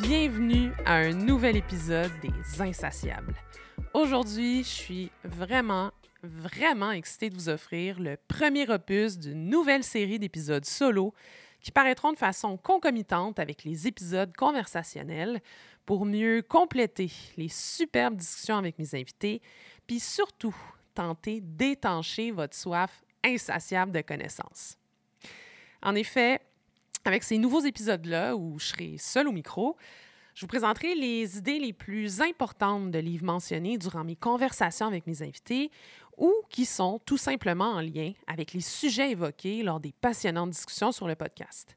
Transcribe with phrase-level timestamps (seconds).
[0.00, 3.36] Bienvenue à un nouvel épisode des Insatiables.
[3.94, 5.92] Aujourd'hui, je suis vraiment,
[6.24, 11.14] vraiment excitée de vous offrir le premier opus d'une nouvelle série d'épisodes solo
[11.60, 15.40] qui paraîtront de façon concomitante avec les épisodes conversationnels
[15.86, 19.40] pour mieux compléter les superbes discussions avec mes invités,
[19.86, 20.56] puis surtout
[20.94, 24.76] tenter d'étancher votre soif insatiable de connaissances.
[25.80, 26.40] En effet,
[27.04, 29.76] avec ces nouveaux épisodes-là, où je serai seul au micro,
[30.34, 35.06] je vous présenterai les idées les plus importantes de livres mentionnés durant mes conversations avec
[35.06, 35.70] mes invités
[36.16, 40.92] ou qui sont tout simplement en lien avec les sujets évoqués lors des passionnantes discussions
[40.92, 41.76] sur le podcast.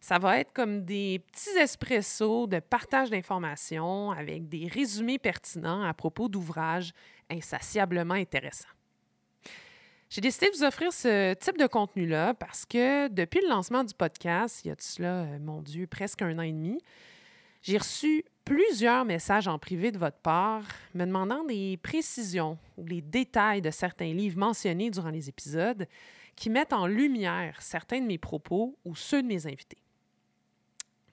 [0.00, 5.94] Ça va être comme des petits espressos de partage d'informations avec des résumés pertinents à
[5.94, 6.92] propos d'ouvrages
[7.30, 8.75] insatiablement intéressants.
[10.08, 13.92] J'ai décidé de vous offrir ce type de contenu-là parce que depuis le lancement du
[13.92, 16.78] podcast, il y a de cela, euh, mon Dieu, presque un an et demi,
[17.62, 20.62] j'ai reçu plusieurs messages en privé de votre part
[20.94, 25.88] me demandant des précisions ou les détails de certains livres mentionnés durant les épisodes
[26.36, 29.78] qui mettent en lumière certains de mes propos ou ceux de mes invités.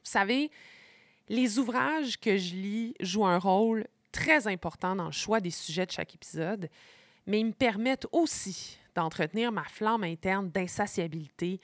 [0.03, 0.51] Vous savez,
[1.29, 5.87] les ouvrages que je lis jouent un rôle très important dans le choix des sujets
[5.87, 6.69] de chaque épisode,
[7.27, 11.59] mais ils me permettent aussi d'entretenir ma flamme interne d'insatiabilité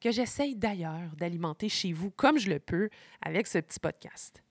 [0.00, 2.88] que j'essaye d'ailleurs d'alimenter chez vous comme je le peux
[3.20, 4.42] avec ce petit podcast.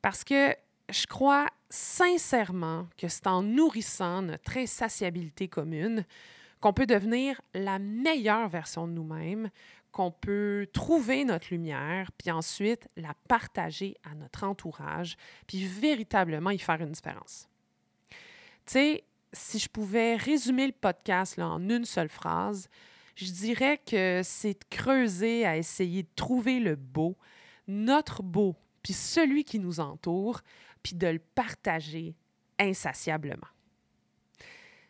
[0.00, 0.54] Parce que
[0.88, 6.04] je crois sincèrement que c'est en nourrissant notre insatiabilité commune
[6.60, 9.50] qu'on peut devenir la meilleure version de nous-mêmes,
[9.92, 15.16] qu'on peut trouver notre lumière, puis ensuite la partager à notre entourage,
[15.46, 17.48] puis véritablement y faire une différence.
[18.66, 22.68] Tu sais, si je pouvais résumer le podcast là, en une seule phrase,
[23.14, 27.16] je dirais que c'est de creuser à essayer de trouver le beau,
[27.68, 30.40] notre beau, puis celui qui nous entoure,
[30.82, 32.14] puis de le partager
[32.58, 33.48] insatiablement.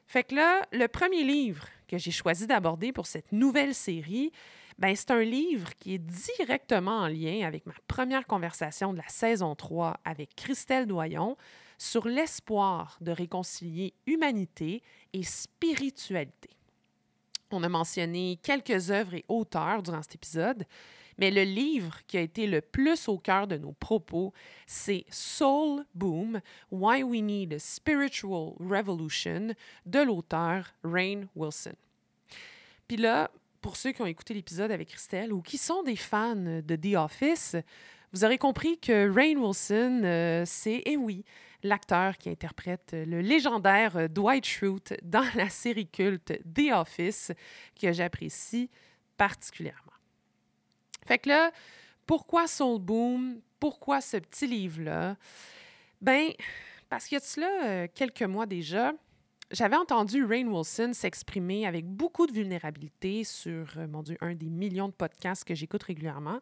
[0.07, 4.33] Fait que là, le premier livre que j'ai choisi d'aborder pour cette nouvelle série,
[4.79, 9.09] ben c'est un livre qui est directement en lien avec ma première conversation de la
[9.09, 11.37] saison 3 avec Christelle Doyon
[11.81, 14.83] sur l'espoir de réconcilier humanité
[15.15, 16.51] et spiritualité.
[17.51, 20.67] On a mentionné quelques œuvres et auteurs durant cet épisode,
[21.17, 24.35] mais le livre qui a été le plus au cœur de nos propos,
[24.67, 29.55] c'est Soul Boom, Why We Need a Spiritual Revolution
[29.87, 31.77] de l'auteur Rain Wilson.
[32.89, 33.31] Puis là,
[33.63, 36.97] pour ceux qui ont écouté l'épisode avec Christelle ou qui sont des fans de The
[36.97, 37.57] Office,
[38.13, 41.25] vous aurez compris que Rain Wilson, euh, c'est, eh oui,
[41.63, 47.33] l'acteur qui interprète le légendaire Dwight Schrute dans la série culte The Office,
[47.81, 48.71] que j'apprécie
[49.17, 49.93] particulièrement.
[51.07, 51.51] Fait que là,
[52.07, 53.41] pourquoi Soul Boom?
[53.59, 55.17] Pourquoi ce petit livre-là?
[56.01, 56.31] Ben,
[56.89, 58.93] parce qu'il y a de cela euh, quelques mois déjà,
[59.51, 64.49] j'avais entendu Rain Wilson s'exprimer avec beaucoup de vulnérabilité sur, euh, mon Dieu, un des
[64.49, 66.41] millions de podcasts que j'écoute régulièrement,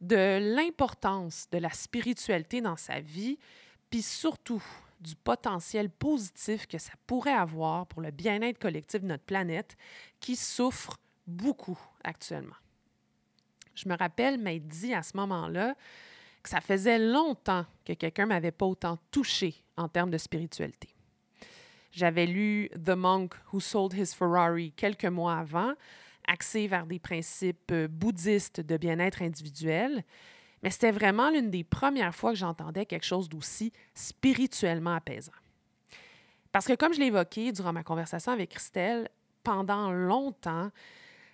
[0.00, 3.38] de l'importance de la spiritualité dans sa vie,
[3.90, 4.62] puis surtout
[5.00, 9.76] du potentiel positif que ça pourrait avoir pour le bien-être collectif de notre planète
[10.20, 12.56] qui souffre beaucoup actuellement.
[13.74, 15.74] Je me rappelle m'être dit à ce moment-là
[16.42, 20.94] que ça faisait longtemps que quelqu'un m'avait pas autant touché en termes de spiritualité.
[21.92, 25.72] J'avais lu The Monk Who Sold His Ferrari quelques mois avant,
[26.28, 30.04] axé vers des principes bouddhistes de bien-être individuel,
[30.62, 35.32] mais c'était vraiment l'une des premières fois que j'entendais quelque chose d'aussi spirituellement apaisant.
[36.52, 39.08] Parce que comme je l'ai évoqué durant ma conversation avec Christelle,
[39.42, 40.70] pendant longtemps,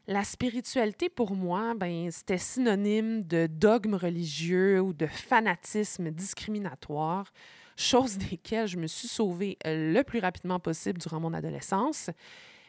[0.07, 7.33] la spiritualité pour moi, ben, c'était synonyme de dogme religieux ou de fanatisme discriminatoire,
[7.77, 12.11] chose desquelles je me suis sauvée le plus rapidement possible durant mon adolescence,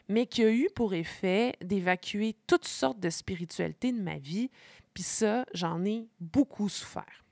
[0.08, 4.50] mais qui a eu pour effet d'évacuer toutes sortes de spiritualités de ma vie,
[4.98, 7.24] puis ça, j'en ai beaucoup souffert.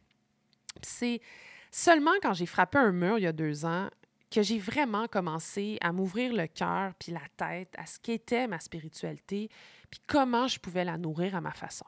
[0.83, 1.21] C'est
[1.73, 3.91] seulement quand j'ai frappé un mur il y a deux ans
[4.31, 8.61] que j'ai vraiment commencé à m'ouvrir le cœur puis la tête à ce qu'était ma
[8.61, 9.49] spiritualité,
[9.91, 11.87] puis comment je pouvais la nourrir à ma façon.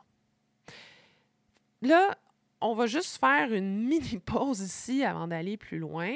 [1.81, 2.19] Là,
[2.61, 6.13] on va juste faire une mini pause ici avant d'aller plus loin.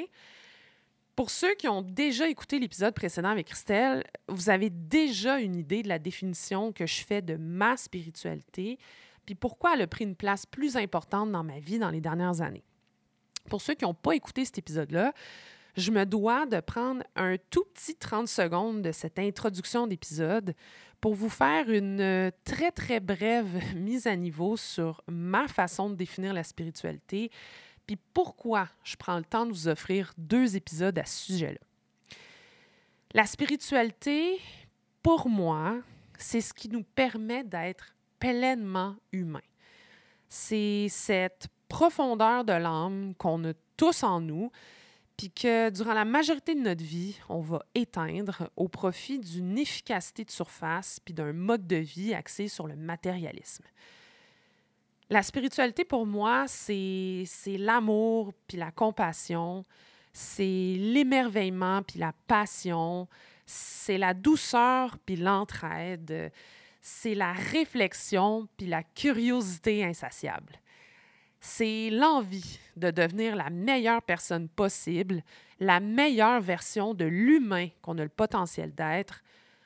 [1.15, 5.83] Pour ceux qui ont déjà écouté l'épisode précédent avec Christelle, vous avez déjà une idée
[5.83, 8.77] de la définition que je fais de ma spiritualité,
[9.25, 12.41] puis pourquoi elle a pris une place plus importante dans ma vie dans les dernières
[12.41, 12.63] années?
[13.49, 15.13] Pour ceux qui n'ont pas écouté cet épisode-là,
[15.75, 20.53] je me dois de prendre un tout petit 30 secondes de cette introduction d'épisode
[21.01, 25.95] pour vous faire une euh, très, très brève mise à niveau sur ma façon de
[25.95, 27.31] définir la spiritualité,
[27.85, 31.59] puis pourquoi je prends le temps de vous offrir deux épisodes à ce sujet-là.
[33.13, 34.39] La spiritualité,
[35.01, 35.81] pour moi,
[36.17, 37.93] c'est ce qui nous permet d'être
[38.23, 39.49] pleinement humains.
[40.29, 44.49] C'est cette profondeur de l'âme qu'on a tous en nous,
[45.17, 50.23] puis que durant la majorité de notre vie, on va éteindre au profit d'une efficacité
[50.23, 53.65] de surface puis d'un mode de vie axé sur le matérialisme.
[55.09, 57.25] La spiritualité, pour moi, c'est
[57.57, 59.65] l'amour puis la compassion,
[60.13, 63.09] c'est l'émerveillement puis la passion,
[63.45, 66.31] c'est la douceur puis l'entraide,
[66.83, 70.59] c'est la réflexion puis la curiosité insatiable
[71.45, 75.21] c'est l'envie de devenir la meilleure personne possible,
[75.59, 79.21] la meilleure version de l'humain qu'on a le potentiel d'être,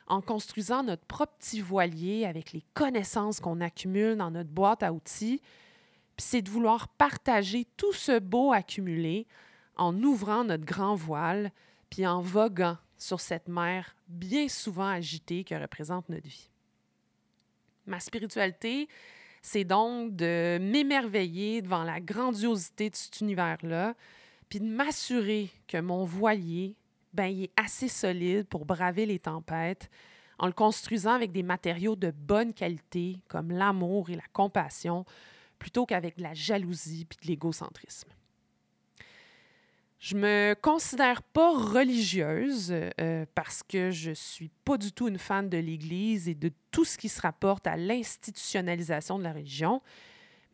[0.08, 4.92] en construisant notre propre petit voilier avec les connaissances qu'on accumule dans notre boîte à
[4.92, 5.40] outils.
[6.16, 9.28] Puis c'est de vouloir partager tout ce beau accumulé
[9.76, 11.52] en ouvrant notre grand voile,
[11.92, 16.50] puis en voguant sur cette mer bien souvent agitée que représente notre vie.
[17.88, 18.88] Ma spiritualité,
[19.42, 23.96] c'est donc de m'émerveiller devant la grandiosité de cet univers-là,
[24.50, 26.76] puis de m'assurer que mon voilier,
[27.14, 29.90] ben, il est assez solide pour braver les tempêtes
[30.40, 35.06] en le construisant avec des matériaux de bonne qualité comme l'amour et la compassion,
[35.58, 38.10] plutôt qu'avec la jalousie puis de l'égocentrisme.
[40.00, 45.50] Je me considère pas religieuse euh, parce que je suis pas du tout une fan
[45.50, 49.82] de l'Église et de tout ce qui se rapporte à l'institutionnalisation de la religion,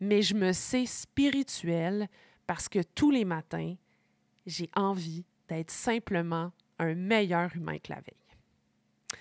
[0.00, 2.08] mais je me sais spirituelle
[2.46, 3.74] parce que tous les matins,
[4.46, 9.20] j'ai envie d'être simplement un meilleur humain que la veille.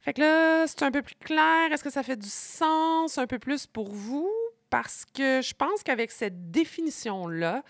[0.00, 1.72] Fait que là, c'est un peu plus clair.
[1.72, 4.30] Est-ce que ça fait du sens un peu plus pour vous?
[4.70, 7.62] Parce que je pense qu'avec cette définition-là,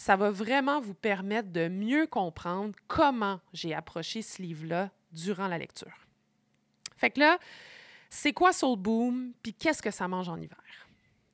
[0.00, 5.58] ça va vraiment vous permettre de mieux comprendre comment j'ai approché ce livre-là durant la
[5.58, 5.92] lecture.
[6.96, 7.38] Fait que là,
[8.08, 10.56] c'est quoi Soul Boom, puis qu'est-ce que ça mange en hiver?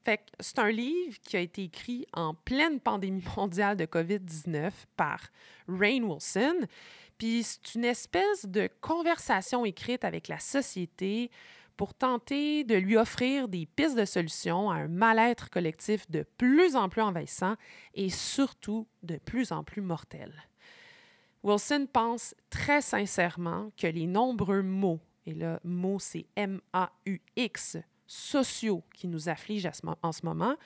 [0.04, 4.72] Fait que c'est un livre qui a été écrit en pleine pandémie mondiale de COVID-19
[4.96, 5.20] par
[5.68, 6.66] Rain Wilson,
[7.18, 11.30] puis c'est une espèce de conversation écrite avec la société
[11.76, 16.76] pour tenter de lui offrir des pistes de solutions à un mal-être collectif de plus
[16.76, 17.56] en plus envahissant
[17.94, 20.32] et surtout de plus en plus mortel.
[21.42, 29.06] Wilson pense très sincèrement que les nombreux mots, et le mot c'est M-A-U-X, sociaux qui
[29.06, 29.70] nous affligent
[30.02, 30.56] en ce moment,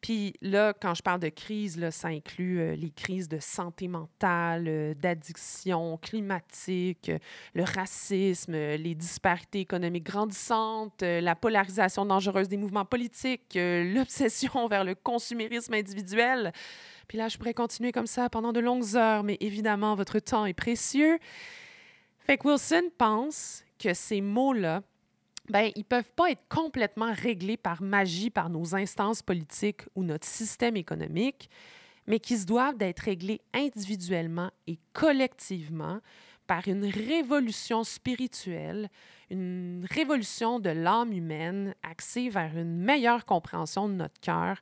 [0.00, 3.88] puis là, quand je parle de crise, là, ça inclut euh, les crises de santé
[3.88, 7.18] mentale, euh, d'addiction climatique, euh,
[7.54, 14.94] le racisme, les disparités économiques grandissantes, la polarisation dangereuse des mouvements politiques, l'obsession vers le
[14.94, 16.52] consumérisme individuel.
[17.08, 20.46] Puis là, je pourrais continuer comme ça pendant de longues heures, mais évidemment, votre temps
[20.46, 21.18] est précieux.
[22.18, 24.82] Fait que Wilson pense que ces mots-là
[25.48, 30.02] ben, ils ne peuvent pas être complètement réglés par magie par nos instances politiques ou
[30.02, 31.48] notre système économique,
[32.06, 36.00] mais qui se doivent d'être réglés individuellement et collectivement
[36.46, 38.88] par une révolution spirituelle,
[39.30, 44.60] une révolution de l'âme humaine axée vers une meilleure compréhension de notre cœur,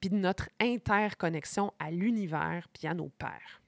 [0.00, 3.60] puis de notre interconnexion à l'univers, puis à nos pères.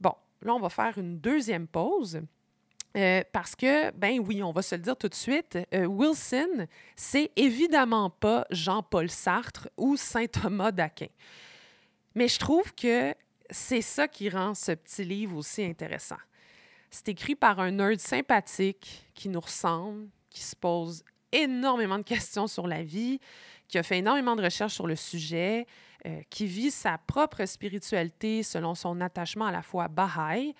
[0.00, 2.20] Bon, là, on va faire une deuxième pause.
[2.96, 6.66] Euh, parce que, ben oui, on va se le dire tout de suite, euh, Wilson,
[6.96, 11.06] c'est évidemment pas Jean-Paul Sartre ou Saint Thomas d'Aquin.
[12.16, 13.14] Mais je trouve que
[13.48, 16.18] c'est ça qui rend ce petit livre aussi intéressant.
[16.90, 22.48] C'est écrit par un nerd sympathique qui nous ressemble, qui se pose énormément de questions
[22.48, 23.20] sur la vie,
[23.68, 25.66] qui a fait énormément de recherches sur le sujet,
[26.06, 30.54] euh, qui vit sa propre spiritualité selon son attachement à la foi Baha'i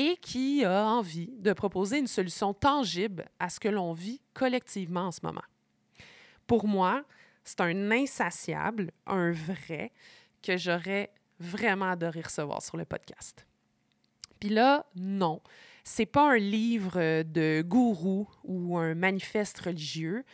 [0.00, 5.08] et qui a envie de proposer une solution tangible à ce que l'on vit collectivement
[5.08, 5.44] en ce moment.
[6.46, 7.04] Pour moi,
[7.44, 9.92] c'est un insatiable, un vrai,
[10.42, 13.46] que j'aurais vraiment adoré recevoir sur le podcast.
[14.40, 15.42] Puis là, non,
[15.84, 20.24] c'est pas un livre de gourou ou un manifeste religieux.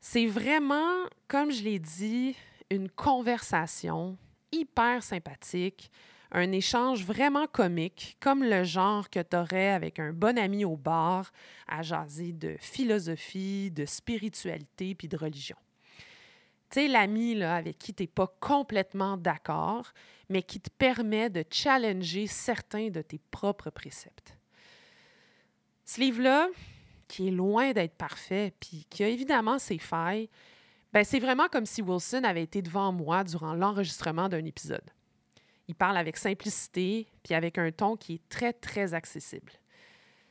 [0.00, 2.34] C'est vraiment, comme je l'ai dit,
[2.70, 4.16] une conversation
[4.50, 5.90] hyper sympathique
[6.30, 10.76] un échange vraiment comique, comme le genre que tu aurais avec un bon ami au
[10.76, 11.32] bar
[11.66, 15.56] à jaser de philosophie, de spiritualité puis de religion.
[16.70, 19.92] Tu sais, l'ami avec qui tu n'es pas complètement d'accord,
[20.28, 24.36] mais qui te permet de challenger certains de tes propres préceptes.
[25.86, 26.48] Ce livre-là,
[27.08, 30.28] qui est loin d'être parfait, puis qui a évidemment ses failles,
[30.92, 34.90] ben c'est vraiment comme si Wilson avait été devant moi durant l'enregistrement d'un épisode.
[35.68, 39.52] Il parle avec simplicité, puis avec un ton qui est très, très accessible.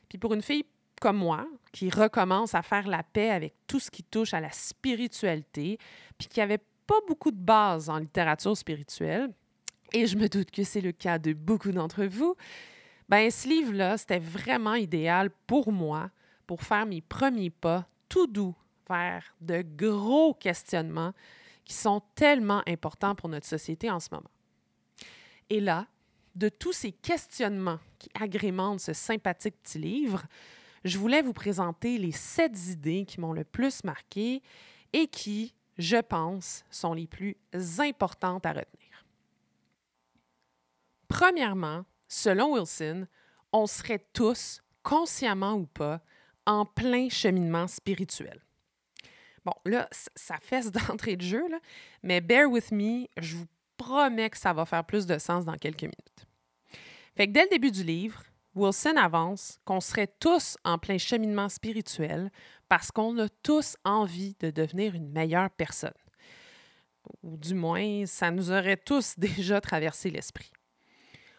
[0.09, 0.65] Puis pour une fille
[0.99, 4.51] comme moi, qui recommence à faire la paix avec tout ce qui touche à la
[4.51, 5.77] spiritualité,
[6.17, 9.31] puis qui n'avait pas beaucoup de base en littérature spirituelle,
[9.93, 12.35] et je me doute que c'est le cas de beaucoup d'entre vous,
[13.09, 16.09] ben ce livre-là, c'était vraiment idéal pour moi
[16.45, 18.55] pour faire mes premiers pas tout doux
[18.89, 21.13] vers de gros questionnements
[21.63, 24.29] qui sont tellement importants pour notre société en ce moment.
[25.49, 25.87] Et là,
[26.35, 30.23] de tous ces questionnements qui agrémentent ce sympathique petit livre,
[30.83, 34.41] je voulais vous présenter les sept idées qui m'ont le plus marqué
[34.93, 37.35] et qui, je pense, sont les plus
[37.79, 39.05] importantes à retenir.
[41.07, 43.07] Premièrement, selon Wilson,
[43.51, 46.01] on serait tous, consciemment ou pas,
[46.45, 48.41] en plein cheminement spirituel.
[49.45, 51.59] Bon, là, ça fesse d'entrée de jeu, là,
[52.03, 53.47] mais bear with me, je vous
[53.77, 56.27] promets que ça va faire plus de sens dans quelques minutes.
[57.15, 58.21] Fait que dès le début du livre,
[58.55, 62.31] Wilson avance qu'on serait tous en plein cheminement spirituel
[62.69, 65.93] parce qu'on a tous envie de devenir une meilleure personne.
[67.23, 70.51] Ou du moins, ça nous aurait tous déjà traversé l'esprit.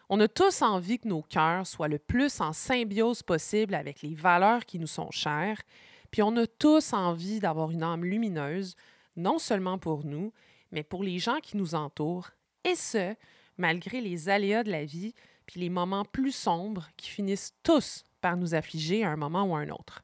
[0.09, 4.15] On a tous envie que nos cœurs soient le plus en symbiose possible avec les
[4.15, 5.61] valeurs qui nous sont chères,
[6.09, 8.75] puis on a tous envie d'avoir une âme lumineuse,
[9.15, 10.33] non seulement pour nous,
[10.71, 12.31] mais pour les gens qui nous entourent,
[12.63, 13.15] et ce,
[13.57, 15.13] malgré les aléas de la vie,
[15.45, 19.55] puis les moments plus sombres qui finissent tous par nous affliger à un moment ou
[19.55, 20.03] à un autre.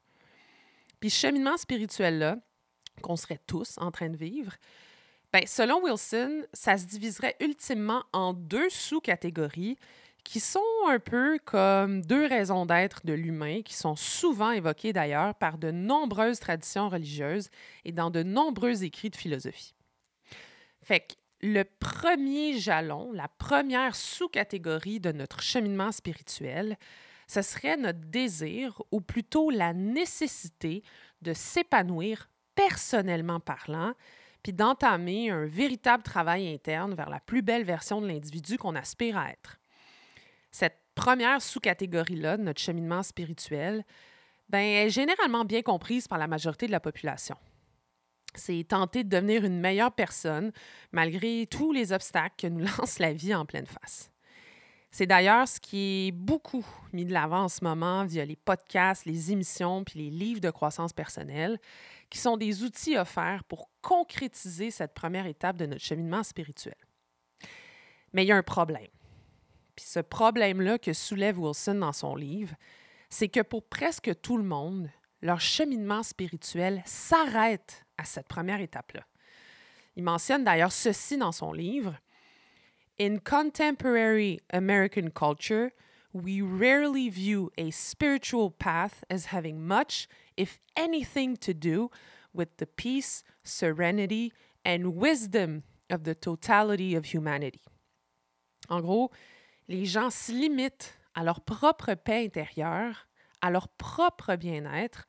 [0.99, 2.37] Puis ce cheminement spirituel-là,
[3.01, 4.53] qu'on serait tous en train de vivre,
[5.31, 9.77] bien, selon Wilson, ça se diviserait ultimement en deux sous-catégories
[10.23, 15.35] qui sont un peu comme deux raisons d'être de l'humain, qui sont souvent évoquées d'ailleurs
[15.35, 17.49] par de nombreuses traditions religieuses
[17.85, 19.75] et dans de nombreux écrits de philosophie.
[20.85, 26.77] Fait que le premier jalon, la première sous-catégorie de notre cheminement spirituel,
[27.27, 30.83] ce serait notre désir, ou plutôt la nécessité
[31.23, 33.93] de s'épanouir personnellement parlant,
[34.43, 39.17] puis d'entamer un véritable travail interne vers la plus belle version de l'individu qu'on aspire
[39.17, 39.59] à être.
[40.51, 43.83] Cette première sous-catégorie-là de notre cheminement spirituel
[44.49, 47.37] ben, est généralement bien comprise par la majorité de la population
[48.39, 50.51] c'est tenter de devenir une meilleure personne
[50.91, 54.11] malgré tous les obstacles que nous lance la vie en pleine face.
[54.91, 59.05] C'est d'ailleurs ce qui est beaucoup mis de l'avant en ce moment via les podcasts,
[59.05, 61.59] les émissions puis les livres de croissance personnelle,
[62.09, 66.77] qui sont des outils offerts pour concrétiser cette première étape de notre cheminement spirituel.
[68.13, 68.87] Mais il y a un problème.
[69.75, 72.55] Puis ce problème-là que soulève Wilson dans son livre,
[73.09, 74.89] c'est que pour presque tout le monde,
[75.21, 79.05] leur cheminement spirituel s'arrête à cette première étape-là.
[79.95, 81.95] Il mentionne d'ailleurs ceci dans son livre.
[82.99, 85.71] In contemporary American culture,
[86.13, 91.89] we rarely view a spiritual path as having much, if anything, to do
[92.33, 94.31] with the peace, serenity,
[94.65, 97.61] and wisdom of the totality of humanity.
[98.69, 99.11] En gros,
[99.67, 103.07] les gens se limitent à leur propre paix intérieure,
[103.41, 105.05] à leur propre bien-être,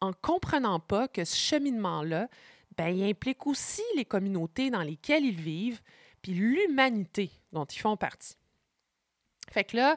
[0.00, 2.28] en comprenant pas que ce cheminement-là,
[2.76, 5.80] ben, implique aussi les communautés dans lesquelles ils vivent,
[6.22, 8.36] puis l'humanité dont ils font partie.
[9.50, 9.96] Fait que là,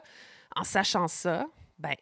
[0.56, 1.46] en sachant ça,
[1.78, 1.94] ben,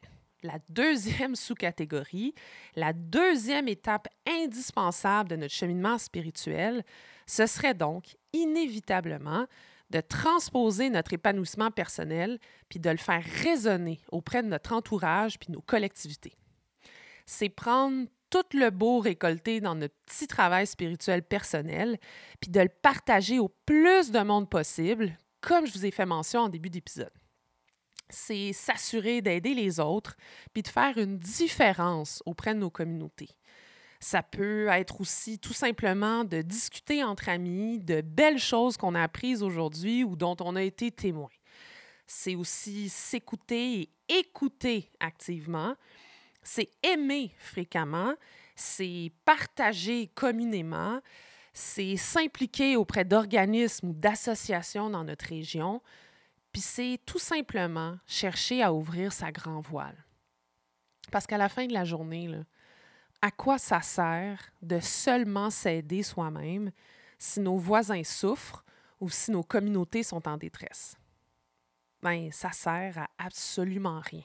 [0.42, 2.34] la deuxième sous-catégorie,
[2.76, 6.84] la deuxième étape indispensable de notre cheminement spirituel,
[7.26, 9.46] ce serait donc inévitablement
[9.90, 12.38] de transposer notre épanouissement personnel
[12.68, 16.36] puis de le faire résonner auprès de notre entourage puis nos collectivités
[17.30, 21.98] c'est prendre tout le beau récolté dans notre petit travail spirituel personnel,
[22.40, 26.40] puis de le partager au plus de monde possible, comme je vous ai fait mention
[26.40, 27.12] en début d'épisode.
[28.08, 30.16] C'est s'assurer d'aider les autres,
[30.52, 33.30] puis de faire une différence auprès de nos communautés.
[34.00, 39.02] Ça peut être aussi tout simplement de discuter entre amis de belles choses qu'on a
[39.02, 41.30] apprises aujourd'hui ou dont on a été témoin.
[42.08, 45.76] C'est aussi s'écouter et écouter activement,
[46.52, 48.12] c'est aimer fréquemment,
[48.56, 51.00] c'est partager communément,
[51.52, 55.80] c'est s'impliquer auprès d'organismes ou d'associations dans notre région,
[56.50, 59.94] puis c'est tout simplement chercher à ouvrir sa grand voile.
[61.12, 62.28] Parce qu'à la fin de la journée,
[63.22, 66.72] à quoi ça sert de seulement s'aider soi-même
[67.16, 68.64] si nos voisins souffrent
[68.98, 70.96] ou si nos communautés sont en détresse?
[72.02, 74.24] Ben, ça sert à absolument rien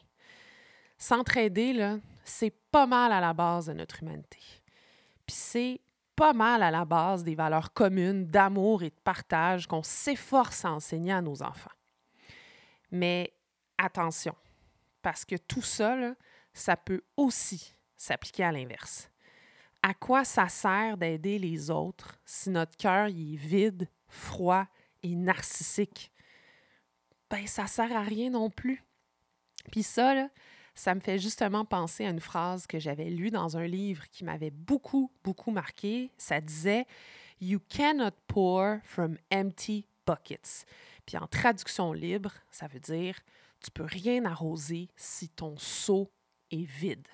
[0.98, 4.39] S'entraider, là, c'est pas mal à la base de notre humanité.
[5.25, 5.82] Puis c'est
[6.15, 10.72] pas mal à la base des valeurs communes d'amour et de partage qu'on s'efforce à
[10.72, 11.72] enseigner à nos enfants.
[12.91, 13.34] Mais
[13.77, 14.36] attention,
[15.01, 15.98] parce que tout ça,
[16.53, 19.10] ça peut aussi s'appliquer à l'inverse.
[19.84, 24.65] À quoi ça sert d'aider les autres si notre cœur est vide, froid
[25.03, 26.12] et narcissique?
[27.29, 28.84] Ben, ça sert à rien non plus.
[29.72, 30.29] Puis ça,
[30.75, 34.25] ça me fait justement penser à une phrase que j'avais lue dans un livre qui
[34.25, 36.12] m'avait beaucoup, beaucoup marqué.
[36.17, 36.86] Ça disait
[37.41, 40.65] You cannot pour from empty buckets.
[41.05, 43.17] Puis en traduction libre, ça veut dire
[43.63, 46.12] Tu peux rien arroser si ton seau
[46.51, 47.08] est vide.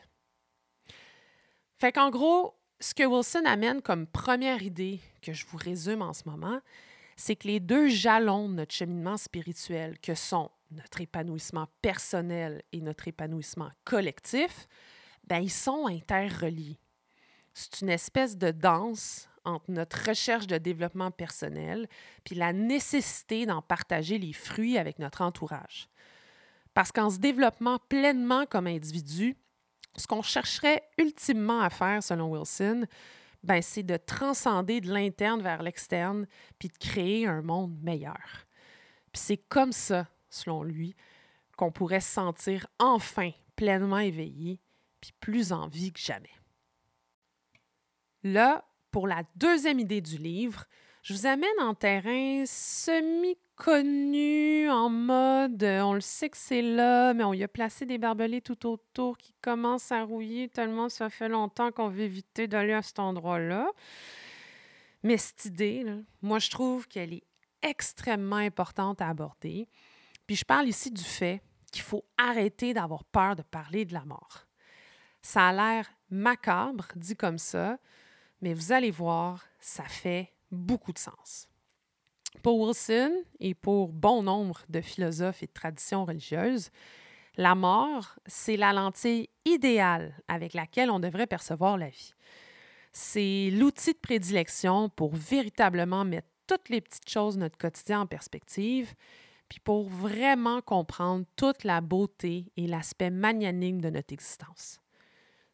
[1.78, 6.14] Fait qu'en gros, ce que Wilson amène comme première idée que je vous résume en
[6.14, 6.62] ce moment,
[7.16, 12.82] c'est que les deux jalons de notre cheminement spirituel, que sont notre épanouissement personnel et
[12.82, 14.68] notre épanouissement collectif,
[15.26, 16.80] ben, ils sont interreliés.
[17.54, 21.88] C'est une espèce de danse entre notre recherche de développement personnel
[22.24, 25.90] puis la nécessité d'en partager les fruits avec notre entourage.
[26.74, 29.36] Parce qu'en se développant pleinement comme individu,
[29.98, 32.86] ce qu'on chercherait ultimement à faire, selon Wilson,
[33.44, 36.28] ben, c'est de transcender de l'interne vers l'externe
[36.60, 38.46] puis de créer un monde meilleur.
[39.12, 40.96] Puis c'est comme ça selon lui,
[41.58, 44.60] qu'on pourrait se sentir enfin pleinement éveillé
[45.00, 46.32] puis plus en vie que jamais.
[48.24, 50.66] Là, pour la deuxième idée du livre,
[51.02, 53.10] je vous amène en terrain semi-connu,
[54.70, 57.98] en mode euh, on le sait que c'est là, mais on y a placé des
[57.98, 62.74] barbelés tout autour qui commencent à rouiller tellement ça fait longtemps qu'on veut éviter d'aller
[62.74, 63.72] à cet endroit-là.
[65.02, 65.84] Mais cette idée,
[66.22, 67.24] moi, je trouve qu'elle est
[67.64, 69.68] extrêmement importante à aborder
[70.32, 71.42] puis je parle ici du fait
[71.74, 74.48] qu'il faut arrêter d'avoir peur de parler de la mort.
[75.22, 77.78] Ça a l'air macabre, dit comme ça,
[78.40, 81.50] mais vous allez voir, ça fait beaucoup de sens.
[82.44, 86.70] Pour Wilson et pour bon nombre de philosophes et de traditions religieuses,
[87.36, 92.14] la mort, c'est la lentille idéale avec laquelle on devrait percevoir la vie.
[92.94, 98.08] C'est l'outil de prédilection pour véritablement mettre toutes les petites choses de notre quotidien en
[98.08, 98.94] perspective
[99.52, 104.80] puis pour vraiment comprendre toute la beauté et l'aspect magnanime de notre existence.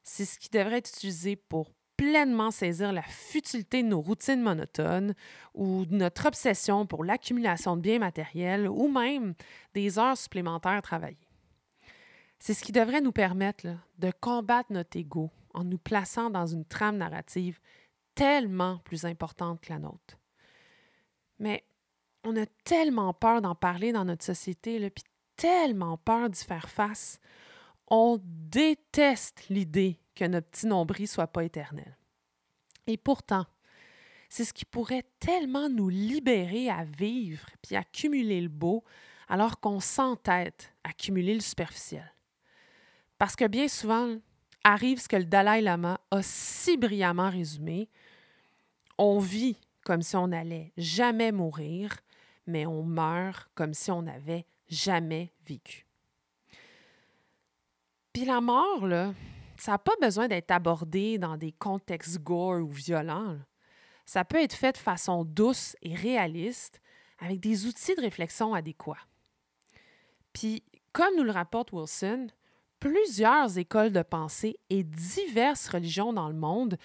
[0.03, 5.15] C'est ce qui devrait être utilisé pour pleinement saisir la futilité de nos routines monotones
[5.55, 9.33] ou de notre obsession pour l'accumulation de biens matériels ou même
[9.73, 11.17] des heures supplémentaires travaillées.
[12.37, 13.65] C'est ce qui devrait nous permettre
[13.97, 17.59] de combattre notre ego en nous plaçant dans une trame narrative
[18.13, 20.19] tellement plus importante que la nôtre.
[21.39, 21.63] Mais
[22.27, 25.05] on a tellement peur d'en parler dans notre société, puis
[25.37, 27.19] tellement peur d'y faire face.
[27.87, 31.97] On déteste l'idée que notre petit nombril soit pas éternel.
[32.85, 33.45] Et pourtant,
[34.29, 38.83] c'est ce qui pourrait tellement nous libérer à vivre puis accumuler le beau,
[39.29, 42.13] alors qu'on s'entête à accumuler le superficiel.
[43.17, 44.17] Parce que bien souvent,
[44.65, 47.89] arrive ce que le Dalai Lama a si brillamment résumé.
[48.97, 51.95] On vit comme si on n'allait jamais mourir,
[52.47, 55.85] mais on meurt comme si on n'avait jamais vécu.
[58.13, 59.13] Puis la mort, là,
[59.57, 63.37] ça n'a pas besoin d'être abordé dans des contextes gore ou violents.
[64.05, 66.81] Ça peut être fait de façon douce et réaliste,
[67.19, 68.97] avec des outils de réflexion adéquats.
[70.33, 72.27] Puis, comme nous le rapporte Wilson,
[72.79, 76.77] plusieurs écoles de pensée et diverses religions dans le monde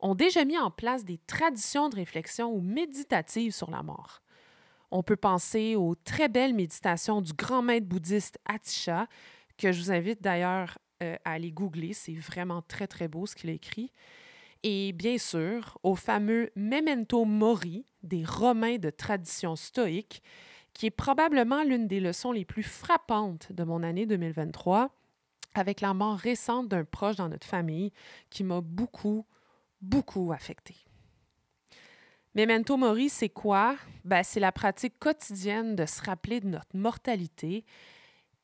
[0.00, 4.22] ont déjà mis en place des traditions de réflexion ou méditatives sur la mort.
[4.90, 9.06] On peut penser aux très belles méditations du grand maître bouddhiste Atisha,
[9.58, 11.92] que je vous invite d'ailleurs euh, à aller googler.
[11.92, 13.92] C'est vraiment très, très beau ce qu'il a écrit.
[14.62, 20.22] Et bien sûr, au fameux Memento Mori des Romains de tradition stoïque,
[20.72, 24.90] qui est probablement l'une des leçons les plus frappantes de mon année 2023,
[25.54, 27.92] avec la mort récente d'un proche dans notre famille
[28.30, 29.26] qui m'a beaucoup,
[29.80, 30.87] beaucoup affectée.
[32.38, 33.74] Memento Mori, c'est quoi?
[34.04, 37.64] Ben, c'est la pratique quotidienne de se rappeler de notre mortalité.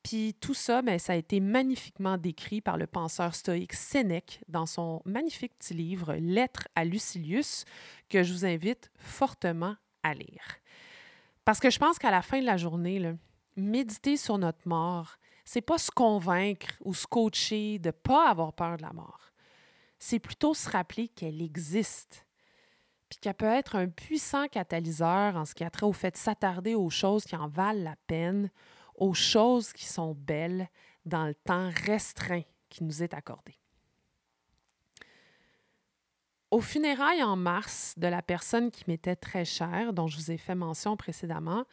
[0.03, 4.65] Puis tout ça, ben, ça a été magnifiquement décrit par le penseur stoïque Sénèque dans
[4.65, 7.63] son magnifique petit livre Lettres à Lucilius,
[8.09, 10.57] que je vous invite fortement à lire.
[11.45, 13.13] Parce que je pense qu'à la fin de la journée,
[13.55, 18.75] méditer sur notre mort, c'est pas se convaincre ou se coacher de pas avoir peur
[18.75, 19.31] de la mort.
[19.99, 22.24] C'est plutôt se rappeler qu'elle existe
[23.09, 26.17] puis qu'elle peut être un puissant catalyseur en ce qui a trait au fait de
[26.17, 28.49] s'attarder aux choses qui en valent la peine,
[28.95, 30.69] aux choses qui sont belles
[31.05, 33.55] dans le temps restreint qui nous est accordé.
[36.51, 40.37] Au funérailles en mars de la personne qui m'était très chère, dont je vous ai
[40.37, 41.65] fait mention précédemment,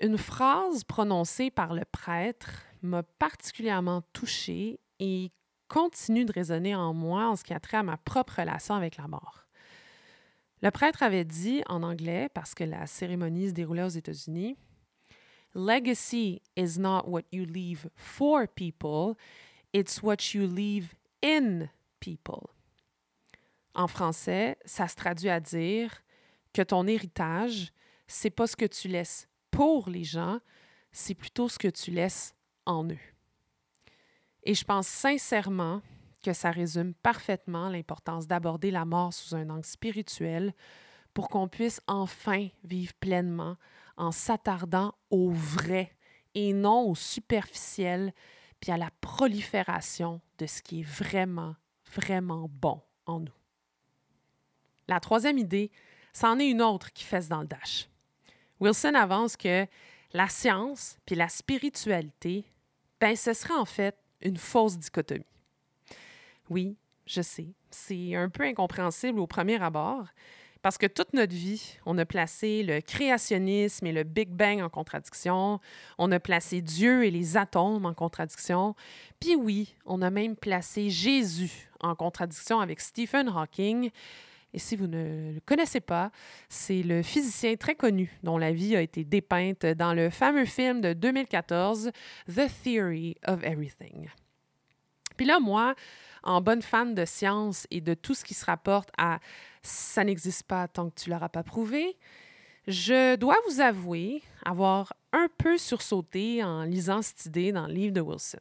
[0.00, 5.30] une phrase prononcée par le prêtre m'a particulièrement touchée et
[5.68, 8.96] continue de résonner en moi en ce qui a trait à ma propre relation avec
[8.96, 9.43] la mort.
[10.64, 14.56] Le prêtre avait dit en anglais, parce que la cérémonie se déroulait aux États-Unis,
[15.54, 19.14] Legacy is not what you leave for people,
[19.74, 21.68] it's what you leave in
[22.00, 22.48] people.
[23.74, 26.02] En français, ça se traduit à dire
[26.54, 27.70] que ton héritage,
[28.06, 30.40] c'est pas ce que tu laisses pour les gens,
[30.92, 33.12] c'est plutôt ce que tu laisses en eux.
[34.44, 35.82] Et je pense sincèrement
[36.24, 40.54] que ça résume parfaitement l'importance d'aborder la mort sous un angle spirituel
[41.12, 43.56] pour qu'on puisse enfin vivre pleinement
[43.96, 45.94] en s'attardant au vrai
[46.34, 48.12] et non au superficiel,
[48.58, 51.54] puis à la prolifération de ce qui est vraiment,
[51.94, 53.32] vraiment bon en nous.
[54.88, 55.70] La troisième idée,
[56.12, 57.88] c'en est une autre qui fesse dans le dash.
[58.58, 59.66] Wilson avance que
[60.12, 62.44] la science puis la spiritualité,
[62.98, 65.24] ben, ce serait en fait une fausse dichotomie.
[66.50, 66.76] Oui,
[67.06, 70.06] je sais, c'est un peu incompréhensible au premier abord,
[70.62, 74.70] parce que toute notre vie, on a placé le créationnisme et le Big Bang en
[74.70, 75.60] contradiction,
[75.98, 78.74] on a placé Dieu et les atomes en contradiction,
[79.20, 83.90] puis oui, on a même placé Jésus en contradiction avec Stephen Hawking,
[84.54, 86.12] et si vous ne le connaissez pas,
[86.48, 90.80] c'est le physicien très connu dont la vie a été dépeinte dans le fameux film
[90.80, 91.90] de 2014,
[92.28, 94.08] The Theory of Everything.
[95.16, 95.74] Puis là, moi,
[96.24, 99.20] en bonne fan de science et de tout ce qui se rapporte à
[99.62, 101.96] ça n'existe pas tant que tu l'auras pas prouvé,
[102.66, 107.94] je dois vous avouer avoir un peu sursauté en lisant cette idée dans le livre
[107.94, 108.38] de Wilson.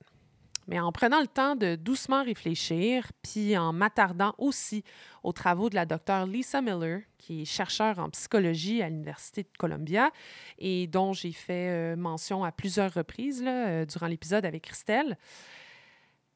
[0.67, 4.83] Mais en prenant le temps de doucement réfléchir, puis en m'attardant aussi
[5.23, 9.49] aux travaux de la docteure Lisa Miller, qui est chercheure en psychologie à l'Université de
[9.57, 10.11] Columbia
[10.59, 15.17] et dont j'ai fait euh, mention à plusieurs reprises euh, durant l'épisode avec Christelle,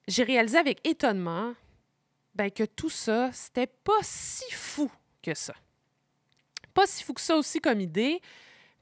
[0.07, 1.53] j'ai réalisé avec étonnement
[2.35, 4.91] ben, que tout ça, c'était pas si fou
[5.21, 5.53] que ça.
[6.73, 8.21] Pas si fou que ça aussi comme idée,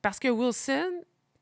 [0.01, 0.91] parce que Wilson,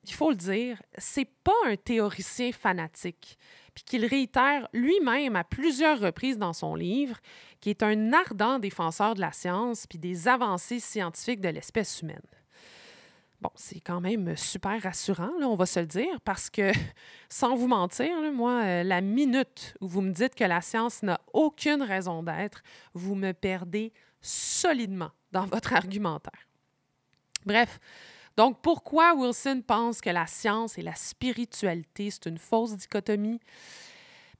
[0.03, 3.37] il faut le dire, c'est pas un théoricien fanatique
[3.73, 7.17] puis qu'il réitère lui-même à plusieurs reprises dans son livre,
[7.59, 12.21] qui est un ardent défenseur de la science puis des avancées scientifiques de l'espèce humaine.
[13.43, 16.71] Bon, c'est quand même super rassurant, on va se le dire, parce que,
[17.29, 21.19] sans vous mentir, moi, euh, la minute où vous me dites que la science n'a
[21.33, 26.47] aucune raison d'être, vous me perdez solidement dans votre argumentaire.
[27.45, 27.81] Bref,
[28.37, 33.41] donc, pourquoi Wilson pense que la science et la spiritualité, c'est une fausse dichotomie?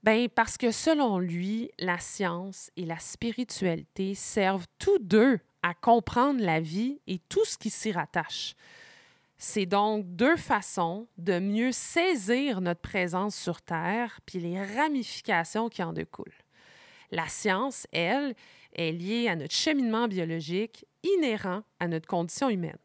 [0.02, 6.40] Bien, parce que selon lui, la science et la spiritualité servent tous deux à comprendre
[6.42, 8.54] la vie et tout ce qui s'y rattache.
[9.36, 15.82] C'est donc deux façons de mieux saisir notre présence sur Terre puis les ramifications qui
[15.82, 16.32] en découlent.
[17.10, 18.34] La science, elle,
[18.74, 22.78] est liée à notre cheminement biologique inhérent à notre condition humaine.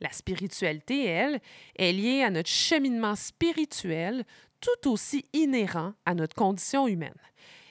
[0.00, 1.40] La spiritualité, elle,
[1.76, 4.24] est liée à notre cheminement spirituel
[4.60, 7.14] tout aussi inhérent à notre condition humaine.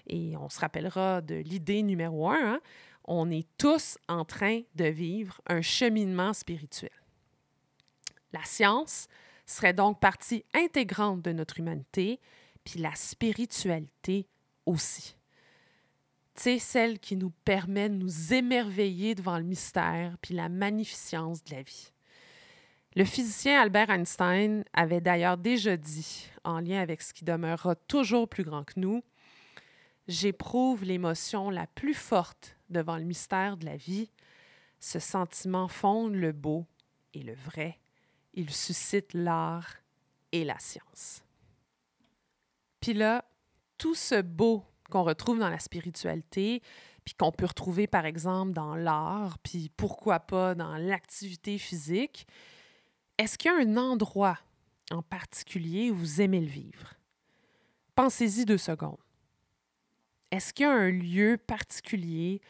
[0.08, 2.60] Et on se rappellera de l'idée numéro un, hein.
[3.06, 6.92] on est tous en train de vivre un cheminement spirituel.
[8.36, 9.08] La science
[9.46, 12.20] serait donc partie intégrante de notre humanité,
[12.64, 14.28] puis la spiritualité
[14.66, 15.16] aussi.
[16.36, 21.56] C'est celle qui nous permet de nous émerveiller devant le mystère puis la magnificence de
[21.56, 21.92] la vie.
[22.96, 28.28] Le physicien Albert Einstein avait d'ailleurs déjà dit, en lien avec ce qui demeurera toujours
[28.28, 29.02] plus grand que nous,
[30.08, 34.12] J'éprouve l'émotion la plus forte devant le mystère de la vie.
[34.80, 36.68] Ce sentiment fonde le beau
[37.16, 37.80] et le vrai.
[38.36, 39.76] Il suscite l'art
[40.32, 41.24] et la science.
[42.80, 43.26] Puis là,
[43.78, 46.62] tout ce beau qu'on retrouve dans la spiritualité,
[47.04, 52.28] puis qu'on peut retrouver par exemple dans l'art, puis pourquoi pas dans l'activité physique,
[53.18, 54.38] est-ce qu'il y a un endroit
[54.92, 56.94] en particulier où vous aimez le vivre?
[57.96, 58.98] Pensez-y deux secondes.
[60.32, 62.42] Est-ce qu'il y a un lieu particulier,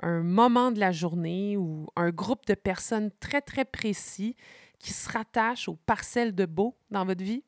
[0.00, 4.34] un moment de la journée ou un groupe de personnes très, très précis
[4.78, 7.42] qui se rattachent aux parcelles de beau dans votre vie?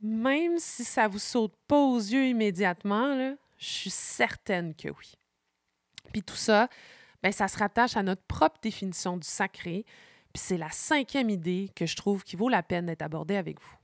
[0.00, 5.12] Même si ça ne vous saute pas aux yeux immédiatement, je suis certaine que oui.
[6.12, 6.68] Puis tout ça,
[7.22, 9.84] ben, ça se rattache à notre propre définition du sacré,
[10.32, 13.60] puis c'est la cinquième idée que je trouve qui vaut la peine d'être abordée avec
[13.60, 13.76] vous.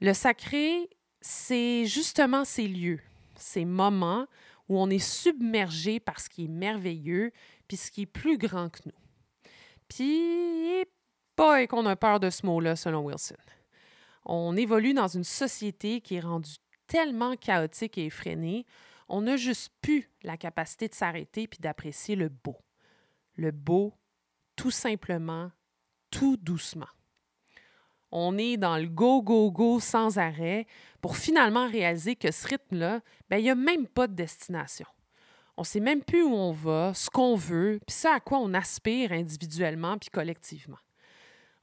[0.00, 3.00] Le sacré, c'est justement ces lieux,
[3.36, 4.26] ces moments
[4.68, 7.32] où on est submergé par ce qui est merveilleux,
[7.68, 9.05] puis ce qui est plus grand que nous.
[9.88, 10.84] Puis,
[11.36, 13.36] pas qu'on a peur de ce mot-là, selon Wilson.
[14.24, 18.66] On évolue dans une société qui est rendue tellement chaotique et effrénée,
[19.08, 22.56] on n'a juste plus la capacité de s'arrêter puis d'apprécier le beau.
[23.34, 23.94] Le beau,
[24.56, 25.50] tout simplement,
[26.10, 26.88] tout doucement.
[28.10, 30.66] On est dans le go, go, go sans arrêt
[31.00, 34.86] pour finalement réaliser que ce rythme-là, ben, il n'y a même pas de destination.
[35.56, 38.52] On sait même plus où on va, ce qu'on veut, puis ce à quoi on
[38.52, 40.78] aspire individuellement puis collectivement.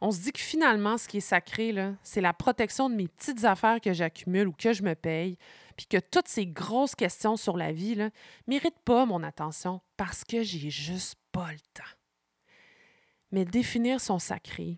[0.02, 3.46] On se dit que finalement, ce qui est sacré, c'est la protection de mes petites
[3.46, 5.38] affaires que j'accumule ou que je me paye,
[5.78, 8.10] puis que toutes ces grosses questions sur la vie ne
[8.46, 11.84] méritent pas mon attention parce que j'ai juste pas le temps.
[13.32, 14.78] Mais définir son sacré,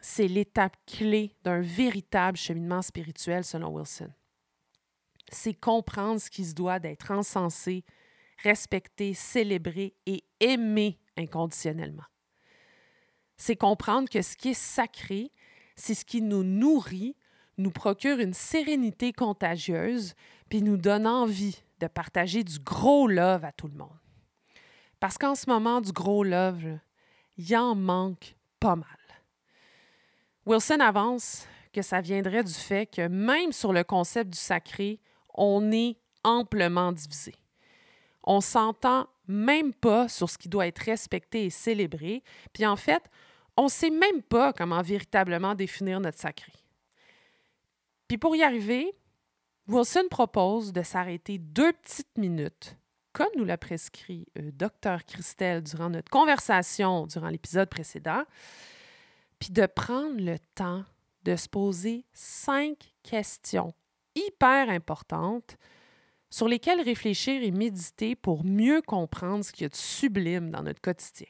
[0.00, 4.10] c'est l'étape clé d'un véritable cheminement spirituel selon Wilson.
[5.32, 7.84] C'est comprendre ce qui se doit d'être encensé,
[8.42, 12.04] respecté, célébré et aimé inconditionnellement.
[13.36, 15.30] C'est comprendre que ce qui est sacré,
[15.76, 17.16] c'est ce qui nous nourrit,
[17.56, 20.14] nous procure une sérénité contagieuse,
[20.48, 23.98] puis nous donne envie de partager du gros love à tout le monde.
[25.00, 26.78] Parce qu'en ce moment, du gros love,
[27.36, 28.86] il en manque pas mal.
[30.46, 35.00] Wilson avance que ça viendrait du fait que même sur le concept du sacré,
[35.34, 37.34] on est amplement divisé.
[38.30, 43.02] On s'entend même pas sur ce qui doit être respecté et célébré, puis en fait,
[43.56, 46.52] on ne sait même pas comment véritablement définir notre sacré.
[48.06, 48.94] Puis pour y arriver,
[49.66, 52.76] Wilson propose de s'arrêter deux petites minutes,
[53.14, 58.24] comme nous l'a prescrit euh, Dr Christelle durant notre conversation durant l'épisode précédent,
[59.38, 60.84] puis de prendre le temps
[61.24, 63.72] de se poser cinq questions
[64.14, 65.56] hyper importantes
[66.30, 70.62] sur lesquelles réfléchir et méditer pour mieux comprendre ce qu'il y a de sublime dans
[70.62, 71.28] notre quotidien.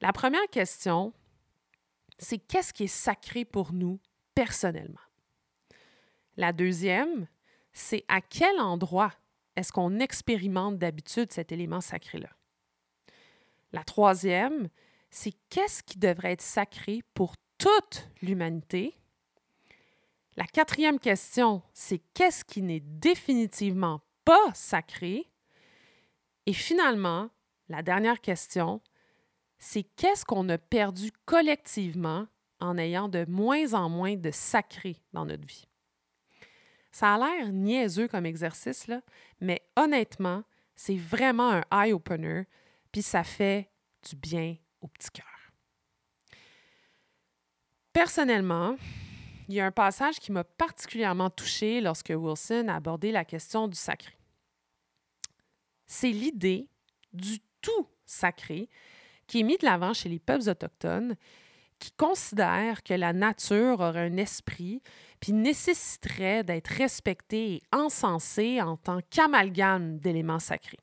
[0.00, 1.14] La première question,
[2.18, 3.98] c'est qu'est-ce qui est sacré pour nous
[4.34, 5.00] personnellement?
[6.36, 7.26] La deuxième,
[7.72, 9.12] c'est à quel endroit
[9.56, 12.28] est-ce qu'on expérimente d'habitude cet élément sacré-là?
[13.72, 14.68] La troisième,
[15.10, 18.94] c'est qu'est-ce qui devrait être sacré pour toute l'humanité?
[20.36, 25.30] La quatrième question, c'est qu'est-ce qui n'est définitivement pas sacré?
[26.44, 27.30] Et finalement,
[27.68, 28.82] la dernière question,
[29.58, 32.26] c'est qu'est-ce qu'on a perdu collectivement
[32.60, 35.66] en ayant de moins en moins de sacré dans notre vie?
[36.92, 38.90] Ça a l'air niaiseux comme exercice,
[39.40, 40.44] mais honnêtement,
[40.74, 42.44] c'est vraiment un eye-opener,
[42.92, 43.70] puis ça fait
[44.08, 45.26] du bien au petit cœur.
[47.92, 48.76] Personnellement,
[49.48, 53.68] il y a un passage qui m'a particulièrement touchée lorsque Wilson a abordé la question
[53.68, 54.18] du sacré.
[55.86, 56.68] C'est l'idée
[57.12, 58.68] du tout sacré
[59.26, 61.16] qui est mis de l'avant chez les peuples autochtones
[61.78, 64.82] qui considèrent que la nature aurait un esprit
[65.20, 70.78] puis nécessiterait d'être respectée et encensée en tant qu'amalgame d'éléments sacrés.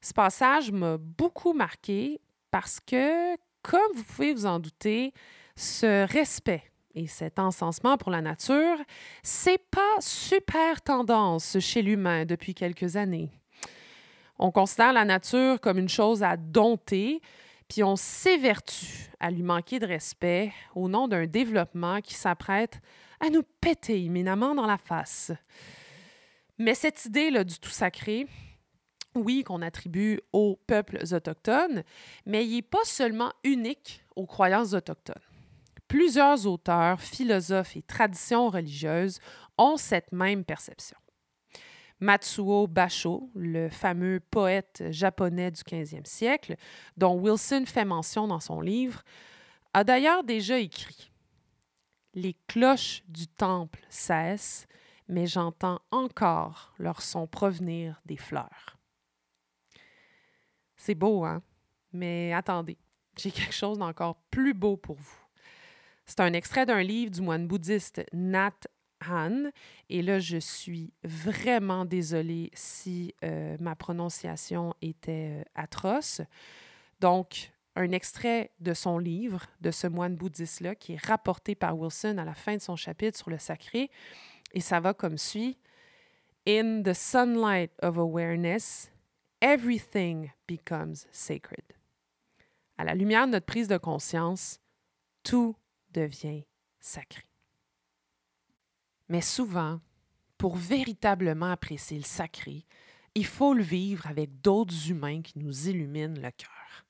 [0.00, 5.14] Ce passage m'a beaucoup marqué parce que, comme vous pouvez vous en douter,
[5.56, 8.76] ce respect et cet encensement pour la nature,
[9.22, 13.30] c'est pas super tendance chez l'humain depuis quelques années.
[14.38, 17.20] On considère la nature comme une chose à dompter,
[17.68, 22.80] puis on s'évertue à lui manquer de respect au nom d'un développement qui s'apprête
[23.20, 25.32] à nous péter imminemment dans la face.
[26.58, 28.26] Mais cette idée là, du tout sacré,
[29.14, 31.82] oui, qu'on attribue aux peuples autochtones,
[32.26, 35.22] mais il n'est pas seulement unique aux croyances autochtones.
[35.92, 39.18] Plusieurs auteurs, philosophes et traditions religieuses
[39.58, 40.96] ont cette même perception.
[42.00, 46.56] Matsuo Basho, le fameux poète japonais du 15e siècle,
[46.96, 49.02] dont Wilson fait mention dans son livre,
[49.74, 51.12] a d'ailleurs déjà écrit
[52.14, 54.66] Les cloches du temple cessent,
[55.08, 58.78] mais j'entends encore leur son provenir des fleurs.
[60.74, 61.42] C'est beau, hein?
[61.92, 62.78] Mais attendez,
[63.18, 65.21] j'ai quelque chose d'encore plus beau pour vous.
[66.06, 68.66] C'est un extrait d'un livre du moine bouddhiste Nat
[69.08, 69.50] Han.
[69.88, 76.20] Et là, je suis vraiment désolée si euh, ma prononciation était euh, atroce.
[77.00, 82.18] Donc, un extrait de son livre, de ce moine bouddhiste-là, qui est rapporté par Wilson
[82.18, 83.90] à la fin de son chapitre sur le sacré.
[84.52, 85.58] Et ça va comme suit.
[86.46, 88.90] In the sunlight of awareness,
[89.40, 91.64] everything becomes sacred.
[92.76, 94.60] À la lumière de notre prise de conscience,
[95.22, 95.54] tout
[95.92, 96.44] devient
[96.80, 97.24] sacré.
[99.08, 99.80] Mais souvent,
[100.38, 102.64] pour véritablement apprécier le sacré,
[103.14, 106.86] il faut le vivre avec d'autres humains qui nous illuminent le cœur.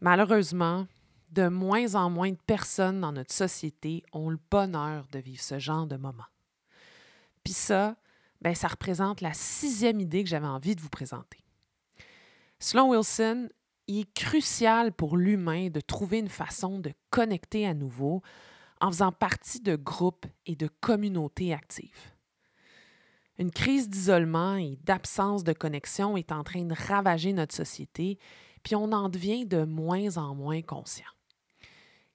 [0.00, 0.86] Malheureusement,
[1.30, 5.58] de moins en moins de personnes dans notre société ont le bonheur de vivre ce
[5.58, 6.24] genre de moment.
[7.44, 7.96] Puis ça,
[8.40, 11.44] ben, ça représente la sixième idée que j'avais envie de vous présenter.
[12.58, 13.48] Selon Wilson,
[13.86, 18.22] il est crucial pour l'humain de trouver une façon de connecter à nouveau
[18.80, 22.12] en faisant partie de groupes et de communautés actives.
[23.38, 28.18] Une crise d'isolement et d'absence de connexion est en train de ravager notre société,
[28.62, 31.06] puis on en devient de moins en moins conscient.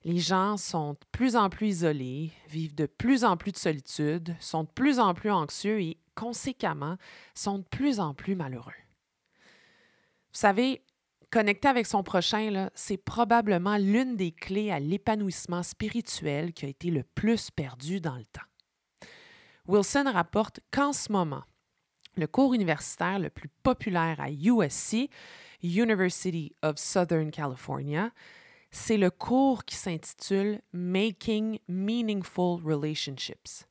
[0.03, 4.35] Les gens sont de plus en plus isolés, vivent de plus en plus de solitude,
[4.39, 6.97] sont de plus en plus anxieux et, conséquemment,
[7.35, 8.73] sont de plus en plus malheureux.
[10.33, 10.81] Vous savez,
[11.31, 16.91] connecter avec son prochain, c'est probablement l'une des clés à l'épanouissement spirituel qui a été
[16.91, 18.41] le plus perdu dans le temps.
[19.67, 21.43] Wilson rapporte qu'en ce moment,
[22.17, 25.09] le cours universitaire le plus populaire à USC,
[25.63, 28.11] University of Southern California,
[28.71, 33.65] c'est le cours qui s'intitule Making Meaningful Relationships.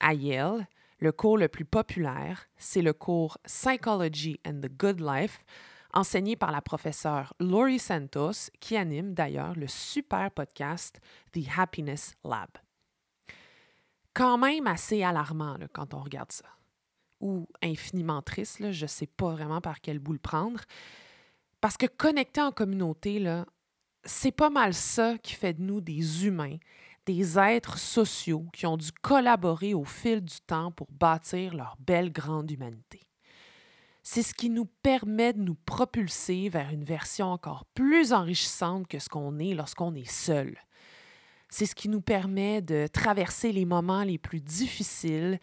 [0.00, 0.66] À Yale,
[0.98, 5.44] le cours le plus populaire, c'est le cours Psychology and the Good Life,
[5.92, 11.00] enseigné par la professeure Laurie Santos, qui anime d'ailleurs le super podcast
[11.32, 12.48] The Happiness Lab.
[14.14, 16.48] Quand même assez alarmant quand on regarde ça,
[17.20, 20.60] ou infiniment triste, je ne sais pas vraiment par quel bout le prendre,
[21.60, 23.24] parce que connecter en communauté,
[24.04, 26.56] c'est pas mal ça qui fait de nous des humains,
[27.06, 32.12] des êtres sociaux qui ont dû collaborer au fil du temps pour bâtir leur belle
[32.12, 33.00] grande humanité.
[34.02, 38.98] C'est ce qui nous permet de nous propulser vers une version encore plus enrichissante que
[38.98, 40.58] ce qu'on est lorsqu'on est seul.
[41.48, 45.38] C'est ce qui nous permet de traverser les moments les plus difficiles,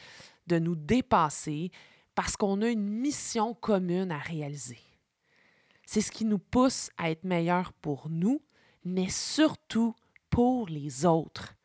[0.47, 1.71] de nous dépasser
[2.15, 4.79] parce qu'on a une mission commune à réaliser.
[5.85, 8.41] C'est ce qui nous pousse à être meilleurs pour nous,
[8.83, 9.95] mais surtout
[10.29, 11.55] pour les autres.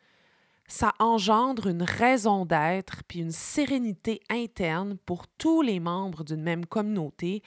[0.67, 6.67] Ça engendre une raison d'être puis une sérénité interne pour tous les membres d'une même
[6.67, 7.43] communauté.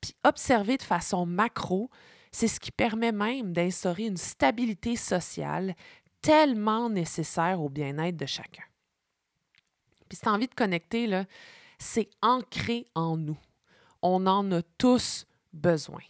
[0.00, 1.90] Puis observer de façon macro,
[2.30, 5.74] c'est ce qui permet même d'instaurer une stabilité sociale
[6.20, 8.62] tellement nécessaire au bien-être de chacun.
[10.08, 11.24] Puis cette envie de connecter, là,
[11.78, 13.38] c'est ancré en nous.
[14.02, 16.00] On en a tous besoin.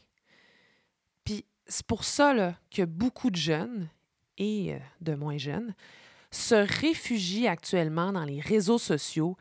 [1.67, 3.89] C'est pour ça que beaucoup de jeunes
[4.37, 5.75] et euh, de moins jeunes
[6.33, 9.37] se réfugient actuellement dans les réseaux sociaux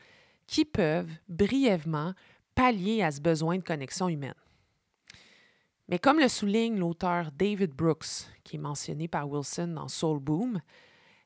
[0.46, 2.12] qui peuvent brièvement
[2.54, 4.34] pallier à ce besoin de connexion humaine.
[5.88, 10.60] Mais comme le souligne l'auteur David Brooks, qui est mentionné par Wilson dans Soul Boom,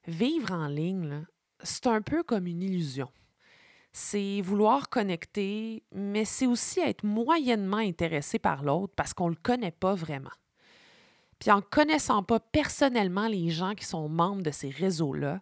[0.06, 1.26] vivre en ligne,
[1.62, 3.10] c'est un peu comme une illusion.
[3.92, 9.40] C'est vouloir connecter, mais c'est aussi être moyennement intéressé par l'autre parce qu'on ne le
[9.42, 10.30] connaît pas vraiment.
[11.38, 15.40] Puis en connaissant pas personnellement les gens qui sont membres de ces réseaux-là,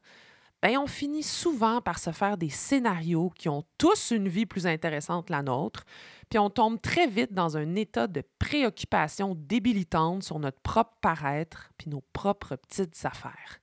[0.65, 4.67] ben on finit souvent par se faire des scénarios qui ont tous une vie plus
[4.67, 5.85] intéressante que la nôtre,
[6.31, 11.71] puis on tombe très vite dans un état de préoccupation débilitante sur notre propre paraître
[11.77, 13.61] puis nos propres petites affaires.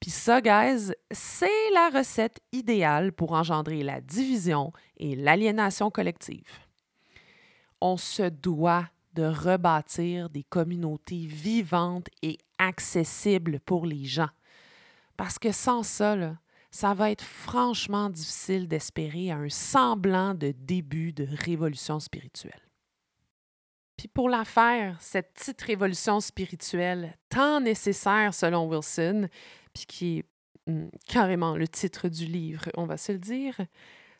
[0.00, 6.50] Puis ça, guys, c'est la recette idéale pour engendrer la division et l'aliénation collective.
[7.82, 8.86] On se doit
[9.18, 14.30] de rebâtir des communautés vivantes et accessibles pour les gens.
[15.16, 16.36] Parce que sans ça,
[16.70, 22.62] ça va être franchement difficile d'espérer un semblant de début de révolution spirituelle.
[23.96, 29.28] Puis pour la faire, cette petite révolution spirituelle, tant nécessaire selon Wilson,
[29.74, 30.24] puis qui est
[30.68, 33.58] hum, carrément le titre du livre, on va se le dire,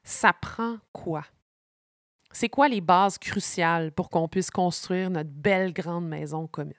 [0.03, 1.25] ça prend quoi?
[2.31, 6.75] C'est quoi les bases cruciales pour qu'on puisse construire notre belle grande maison commune?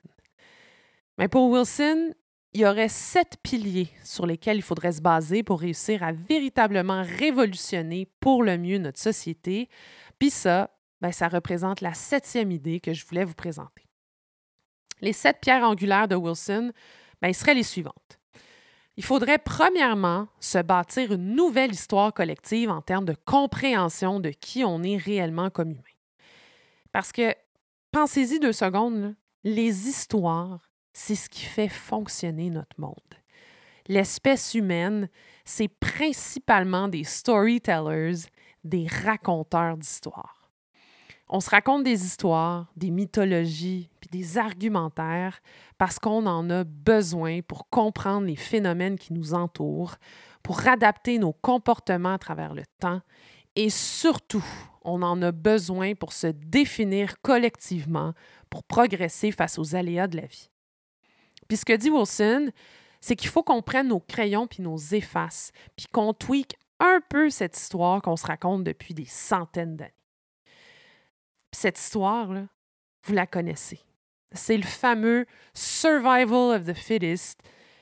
[1.18, 2.14] Mais pour Wilson,
[2.54, 7.04] il y aurait sept piliers sur lesquels il faudrait se baser pour réussir à véritablement
[7.04, 9.70] révolutionner pour le mieux notre société.
[10.18, 10.72] Puis ça,
[11.02, 13.86] ben, ça représente la septième idée que je voulais vous présenter.
[15.02, 16.72] Les sept pierres angulaires de Wilson
[17.22, 18.19] ben, seraient les suivantes.
[19.00, 24.66] Il faudrait premièrement se bâtir une nouvelle histoire collective en termes de compréhension de qui
[24.66, 25.82] on est réellement comme humain.
[26.92, 27.34] Parce que,
[27.94, 33.16] pensez-y deux secondes, les histoires, c'est ce qui fait fonctionner notre monde.
[33.88, 35.08] L'espèce humaine,
[35.46, 38.28] c'est principalement des storytellers,
[38.66, 40.39] des raconteurs d'histoires.
[41.30, 45.42] On se raconte des histoires, des mythologies, puis des argumentaires
[45.78, 49.96] parce qu'on en a besoin pour comprendre les phénomènes qui nous entourent,
[50.42, 53.02] pour adapter nos comportements à travers le temps
[53.56, 54.46] et surtout,
[54.84, 58.14] on en a besoin pour se définir collectivement,
[58.50, 60.50] pour progresser face aux aléas de la vie.
[61.48, 62.52] Puis ce que dit Wilson,
[63.02, 67.30] c'est qu'il faut qu'on prenne nos crayons puis nos effaces, puis qu'on tweak un peu
[67.30, 69.99] cette histoire qu'on se raconte depuis des centaines d'années.
[71.60, 72.46] Cette histoire, là,
[73.04, 73.82] vous la connaissez.
[74.32, 77.38] C'est le fameux survival of the fittest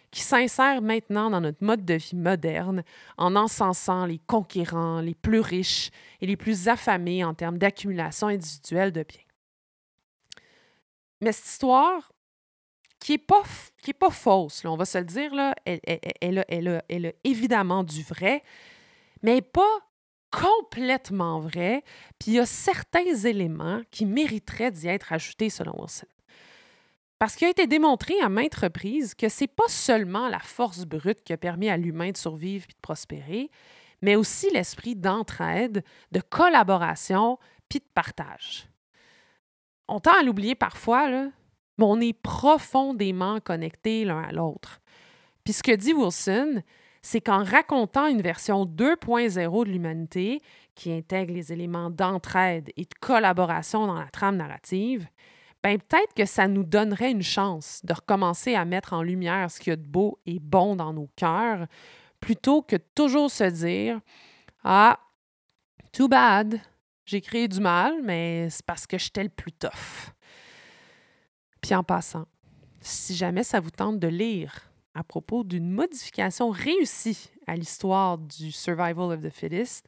[0.09, 2.83] qui s'insère maintenant dans notre mode de vie moderne
[3.19, 8.91] en encensant les conquérants, les plus riches et les plus affamés en termes d'accumulation individuelle
[8.91, 9.21] de biens.
[11.21, 12.11] Mais cette histoire,
[12.99, 18.01] qui n'est pas, fausse, on va se le dire, là, elle, elle a évidemment du
[18.01, 18.41] vrai,
[19.21, 19.86] mais pas
[20.31, 21.83] complètement vrai,
[22.19, 26.07] puis il y a certains éléments qui mériteraient d'y être ajoutés selon Wilson.
[27.19, 31.23] Parce qu'il a été démontré à maintes reprises que c'est pas seulement la force brute
[31.23, 33.49] qui a permis à l'humain de survivre et de prospérer,
[34.01, 38.67] mais aussi l'esprit d'entraide, de collaboration puis de partage.
[39.87, 41.29] On tend à l'oublier parfois, là,
[41.77, 44.79] mais on est profondément connectés l'un à l'autre.
[45.43, 46.61] Puis ce que dit Wilson,
[47.01, 50.41] c'est qu'en racontant une version 2.0 de l'humanité
[50.75, 55.07] qui intègre les éléments d'entraide et de collaboration dans la trame narrative,
[55.63, 59.59] ben peut-être que ça nous donnerait une chance de recommencer à mettre en lumière ce
[59.59, 61.67] qu'il y a de beau et bon dans nos cœurs,
[62.19, 63.99] plutôt que toujours se dire
[64.63, 64.99] Ah,
[65.91, 66.59] too bad,
[67.05, 70.11] j'ai créé du mal, mais c'est parce que j'étais le plus tough.
[71.61, 72.27] Puis en passant,
[72.81, 78.51] si jamais ça vous tente de lire à propos d'une modification réussie à l'histoire du
[78.51, 79.87] Survival of the Fittest,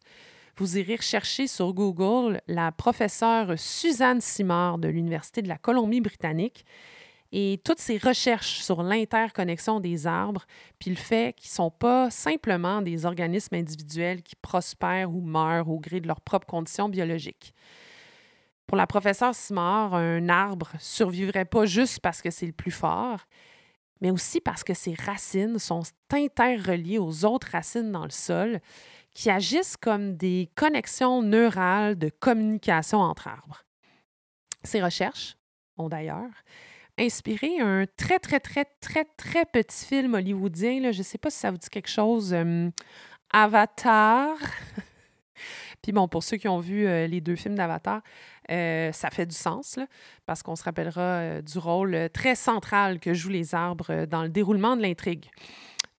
[0.56, 6.64] vous irez rechercher sur Google la professeure Suzanne Simard de l'Université de la Colombie-Britannique
[7.32, 10.46] et toutes ses recherches sur l'interconnexion des arbres,
[10.78, 15.70] puis le fait qu'ils ne sont pas simplement des organismes individuels qui prospèrent ou meurent
[15.70, 17.56] au gré de leurs propres conditions biologiques.
[18.68, 23.26] Pour la professeure Simard, un arbre survivrait pas juste parce que c'est le plus fort,
[24.02, 28.60] mais aussi parce que ses racines sont interreliées aux autres racines dans le sol
[29.12, 33.64] qui agissent comme des connexions neurales de communication entre arbres.
[34.64, 35.38] Ces recherches
[35.78, 36.30] ont d'ailleurs
[36.98, 40.92] inspiré un très, très, très, très, très petit film hollywoodien.
[40.92, 42.34] Je ne sais pas si ça vous dit quelque chose.
[42.34, 42.70] Euh,
[43.32, 44.36] Avatar.
[45.82, 48.02] Puis bon, pour ceux qui ont vu euh, les deux films d'Avatar,
[48.50, 49.80] euh, ça fait du sens,
[50.26, 54.76] parce qu'on se rappellera du rôle très central que jouent les arbres dans le déroulement
[54.76, 55.30] de l'intrigue.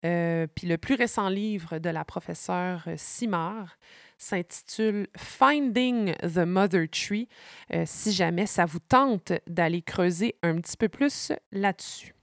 [0.04, 3.76] Euh, puis le plus récent livre de la professeure euh, Simard
[4.16, 7.28] s'intitule Finding the Mother Tree,
[7.74, 12.14] euh, si jamais ça vous tente d'aller creuser un petit peu plus là-dessus.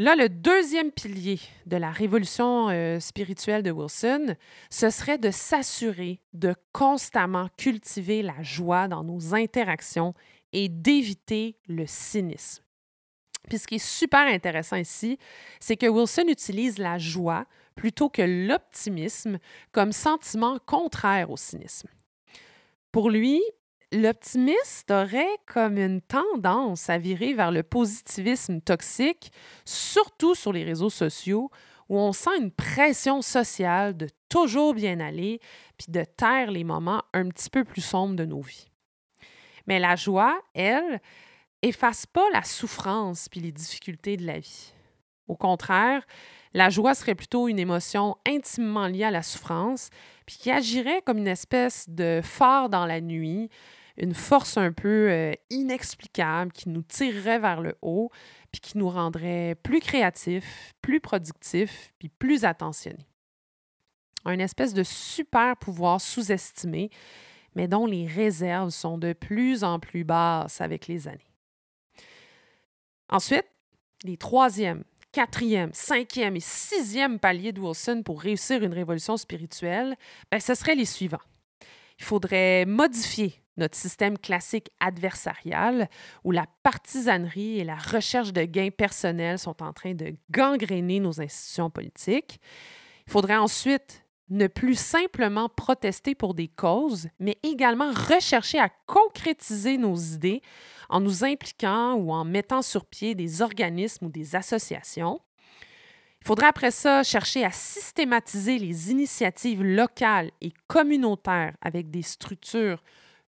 [0.00, 2.68] Là, le deuxième pilier de la révolution
[3.00, 4.36] spirituelle de Wilson,
[4.70, 10.14] ce serait de s'assurer de constamment cultiver la joie dans nos interactions
[10.52, 12.62] et d'éviter le cynisme.
[13.48, 15.18] Puis ce qui est super intéressant ici,
[15.58, 19.38] c'est que Wilson utilise la joie plutôt que l'optimisme
[19.72, 21.88] comme sentiment contraire au cynisme.
[22.92, 23.42] Pour lui,
[23.92, 29.32] l'optimiste aurait comme une tendance à virer vers le positivisme toxique,
[29.64, 31.50] surtout sur les réseaux sociaux,
[31.88, 35.40] où on sent une pression sociale de toujours bien aller,
[35.78, 38.68] puis de taire les moments un petit peu plus sombres de nos vies.
[39.66, 41.00] Mais la joie, elle,
[41.62, 44.72] efface pas la souffrance puis les difficultés de la vie.
[45.28, 46.06] Au contraire,
[46.54, 49.90] la joie serait plutôt une émotion intimement liée à la souffrance,
[50.26, 53.50] puis qui agirait comme une espèce de phare dans la nuit,
[53.98, 58.10] une force un peu euh, inexplicable qui nous tirerait vers le haut,
[58.52, 63.06] puis qui nous rendrait plus créatifs, plus productifs, puis plus attentionnés.
[64.24, 66.90] Un espèce de super pouvoir sous-estimé,
[67.54, 71.18] mais dont les réserves sont de plus en plus basses avec les années.
[73.08, 73.46] Ensuite,
[74.04, 79.96] les troisième, quatrième, cinquième et sixième paliers de Wilson pour réussir une révolution spirituelle,
[80.30, 81.18] ben, ce seraient les suivants.
[81.98, 85.88] Il faudrait modifier notre système classique adversarial
[86.24, 91.20] où la partisanerie et la recherche de gains personnels sont en train de gangréner nos
[91.20, 92.40] institutions politiques.
[93.06, 99.78] Il faudrait ensuite ne plus simplement protester pour des causes, mais également rechercher à concrétiser
[99.78, 100.42] nos idées
[100.88, 105.20] en nous impliquant ou en mettant sur pied des organismes ou des associations.
[106.20, 112.82] Il faudrait après ça chercher à systématiser les initiatives locales et communautaires avec des structures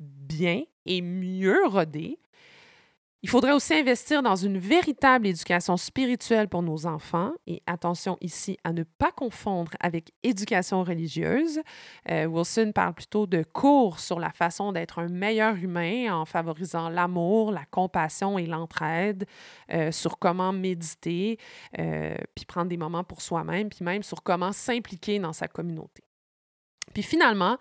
[0.01, 2.19] bien et mieux rodée,
[3.23, 7.33] il faudrait aussi investir dans une véritable éducation spirituelle pour nos enfants.
[7.45, 11.61] Et attention ici à ne pas confondre avec éducation religieuse.
[12.09, 16.89] Euh, Wilson parle plutôt de cours sur la façon d'être un meilleur humain en favorisant
[16.89, 19.27] l'amour, la compassion et l'entraide,
[19.71, 21.37] euh, sur comment méditer,
[21.77, 26.03] euh, puis prendre des moments pour soi-même, puis même sur comment s'impliquer dans sa communauté.
[26.91, 27.57] Puis finalement,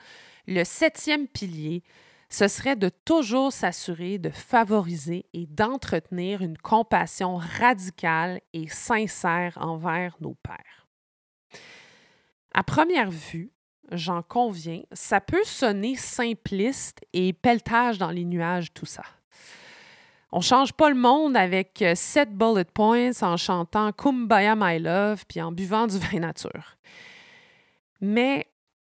[0.47, 1.83] le septième pilier,
[2.31, 10.17] ce serait de toujours s'assurer de favoriser et d'entretenir une compassion radicale et sincère envers
[10.21, 10.87] nos pères.
[12.55, 13.51] À première vue,
[13.91, 19.03] j'en conviens, ça peut sonner simpliste et pelletage dans les nuages, tout ça.
[20.33, 25.25] On ne change pas le monde avec sept bullet points en chantant Kumbaya My Love
[25.27, 26.77] puis en buvant du vin nature.
[28.01, 28.47] Mais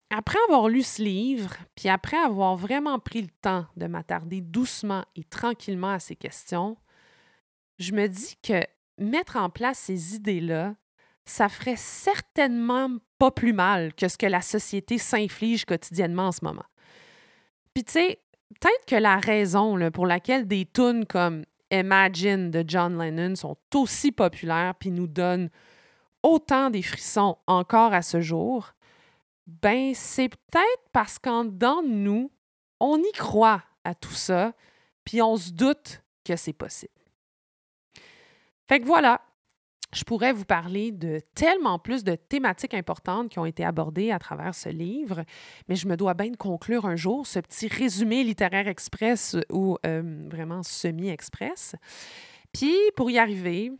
[0.09, 5.05] après avoir lu ce livre, puis après avoir vraiment pris le temps de m'attarder doucement
[5.15, 6.77] et tranquillement à ces questions,
[7.77, 8.61] je me dis que
[8.97, 10.75] mettre en place ces idées-là,
[11.25, 12.89] ça ferait certainement
[13.19, 16.65] pas plus mal que ce que la société s'inflige quotidiennement en ce moment.
[17.73, 18.19] Puis tu sais,
[18.59, 24.11] peut-être que la raison pour laquelle des tunes comme Imagine de John Lennon sont aussi
[24.11, 25.49] populaires puis nous donnent
[26.23, 28.73] autant des frissons encore à ce jour,
[29.61, 32.31] ben, c'est peut-être parce qu'en dedans de nous,
[32.79, 34.53] on y croit à tout ça,
[35.03, 36.93] puis on se doute que c'est possible.
[38.67, 39.21] Fait que voilà,
[39.91, 44.19] je pourrais vous parler de tellement plus de thématiques importantes qui ont été abordées à
[44.19, 45.23] travers ce livre,
[45.67, 49.77] mais je me dois bien de conclure un jour ce petit résumé littéraire express ou
[49.85, 51.75] euh, vraiment semi-express.
[52.53, 53.71] Puis pour y arriver,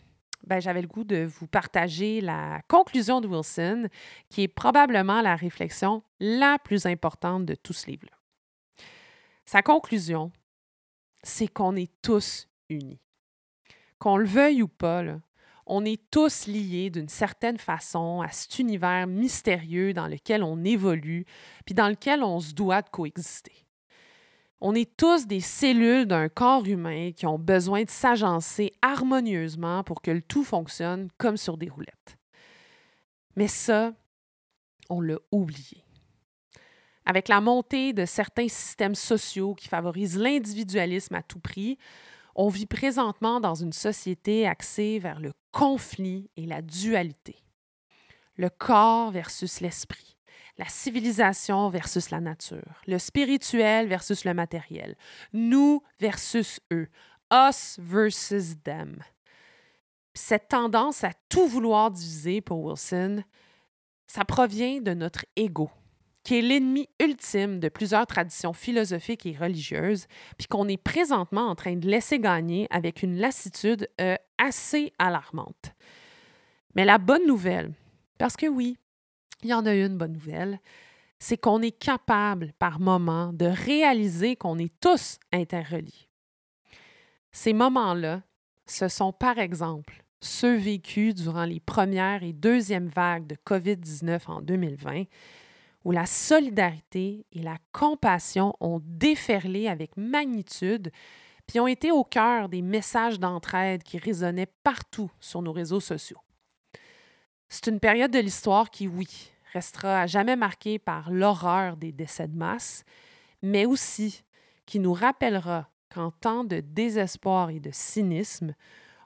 [0.46, 3.88] ben, j'avais le goût de vous partager la conclusion de Wilson,
[4.30, 8.18] qui est probablement la réflexion la plus importante de tout ce livre-là.
[9.46, 10.32] Sa conclusion,
[11.24, 13.00] c'est qu'on est tous unis.
[13.98, 15.04] Qu'on le veuille ou pas,
[15.66, 21.26] on est tous liés d'une certaine façon à cet univers mystérieux dans lequel on évolue,
[21.66, 23.66] puis dans lequel on se doit de coexister.
[24.62, 30.01] On est tous des cellules d'un corps humain qui ont besoin de s'agencer harmonieusement pour
[30.01, 32.18] que le tout fonctionne comme sur des roulettes.
[33.38, 33.93] Mais ça,
[34.89, 35.86] on l'a oublié.
[37.05, 41.78] Avec la montée de certains systèmes sociaux qui favorisent l'individualisme à tout prix,
[42.36, 47.38] on vit présentement dans une société axée vers le conflit et la dualité.
[48.36, 50.19] Le corps versus l'esprit
[50.60, 54.95] la civilisation versus la nature, le spirituel versus le matériel,
[55.32, 56.89] nous versus eux,
[57.32, 58.97] us versus them.
[60.14, 63.24] Cette tendance à tout vouloir diviser pour Wilson,
[64.05, 65.72] ça provient de notre ego,
[66.24, 70.07] qui est l'ennemi ultime de plusieurs traditions philosophiques et religieuses,
[70.38, 75.74] puis qu'on est présentement en train de laisser gagner avec une lassitude euh, assez alarmante.
[76.76, 77.72] Mais la bonne nouvelle,
[78.18, 78.78] parce que oui,
[79.44, 80.60] il y en a une bonne nouvelle,
[81.20, 86.10] c'est qu'on est capable par moment de réaliser qu'on est tous interreliés.
[87.32, 88.24] Ces moments-là,
[88.66, 94.42] ce sont par exemple ceux vécus durant les premières et deuxièmes vagues de COVID-19 en
[94.42, 95.04] 2020,
[95.86, 100.92] où la solidarité et la compassion ont déferlé avec magnitude,
[101.48, 106.20] puis ont été au cœur des messages d'entraide qui résonnaient partout sur nos réseaux sociaux.
[107.50, 112.28] C'est une période de l'histoire qui, oui, restera à jamais marquée par l'horreur des décès
[112.28, 112.84] de masse,
[113.41, 114.24] mais aussi
[114.66, 118.54] qui nous rappellera qu'en temps de désespoir et de cynisme,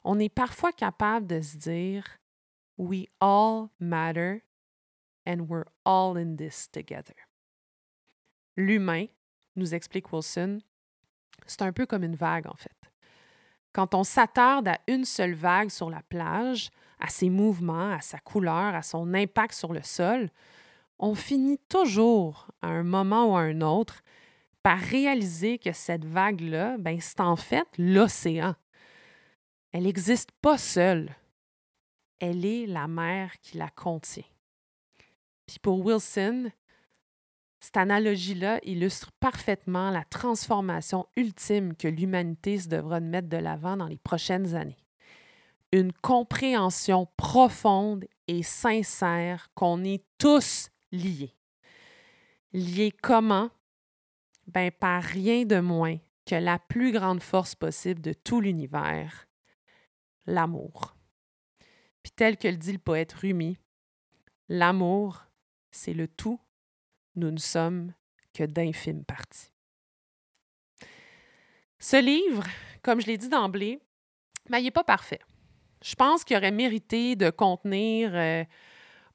[0.03, 2.05] on est parfois capable de se dire
[2.77, 4.43] We all matter
[5.25, 7.15] and we're all in this together.
[8.57, 9.05] L'humain,
[9.55, 10.59] nous explique Wilson,
[11.45, 12.91] c'est un peu comme une vague en fait.
[13.71, 16.69] Quand on s'attarde à une seule vague sur la plage,
[17.03, 20.29] à ses mouvements, à sa couleur, à son impact sur le sol,
[20.97, 24.01] on finit toujours, à un moment ou à un autre,
[24.63, 28.55] par réaliser que cette vague-là, ben, c'est en fait l'océan.
[29.73, 31.13] Elle n'existe pas seule.
[32.19, 34.23] Elle est la mer qui la contient.
[35.45, 36.51] Puis pour Wilson,
[37.59, 43.87] cette analogie-là illustre parfaitement la transformation ultime que l'humanité se devra mettre de l'avant dans
[43.87, 44.82] les prochaines années.
[45.73, 51.35] Une compréhension profonde et sincère qu'on est tous liés.
[52.51, 53.49] Liés comment?
[54.45, 55.97] Ben, par rien de moins
[56.27, 59.27] que la plus grande force possible de tout l'univers,
[60.27, 60.95] l'amour.
[62.03, 63.57] Puis tel que le dit le poète Rumi,
[64.49, 65.25] l'amour,
[65.71, 66.39] c'est le tout
[67.15, 67.95] nous ne sommes
[68.31, 69.51] que d'infimes parties.
[71.79, 72.43] Ce livre,
[72.83, 73.81] comme je l'ai dit d'emblée,
[74.51, 75.19] ben, il n'est pas parfait.
[75.83, 78.43] Je pense qu'il aurait mérité de contenir euh,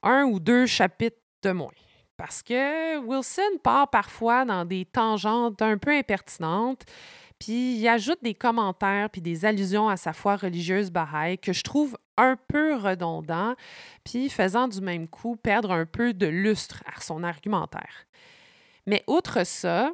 [0.03, 1.73] un ou deux chapitres de moins.
[2.19, 6.85] Parce que Wilson part parfois dans des tangentes un peu impertinentes,
[7.39, 11.63] puis il ajoute des commentaires puis des allusions à sa foi religieuse bahaï que je
[11.63, 13.55] trouve un peu redondants,
[14.05, 18.07] puis faisant du même coup perdre un peu de lustre à son argumentaire.
[18.87, 19.93] Mais outre ça,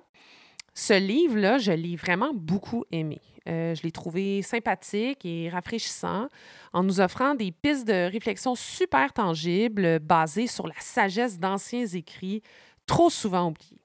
[0.74, 3.20] ce livre-là, je l'ai vraiment beaucoup aimé.
[3.46, 6.28] Euh, je l'ai trouvé sympathique et rafraîchissant
[6.72, 12.42] en nous offrant des pistes de réflexion super tangibles basées sur la sagesse d'anciens écrits
[12.86, 13.82] trop souvent oubliés.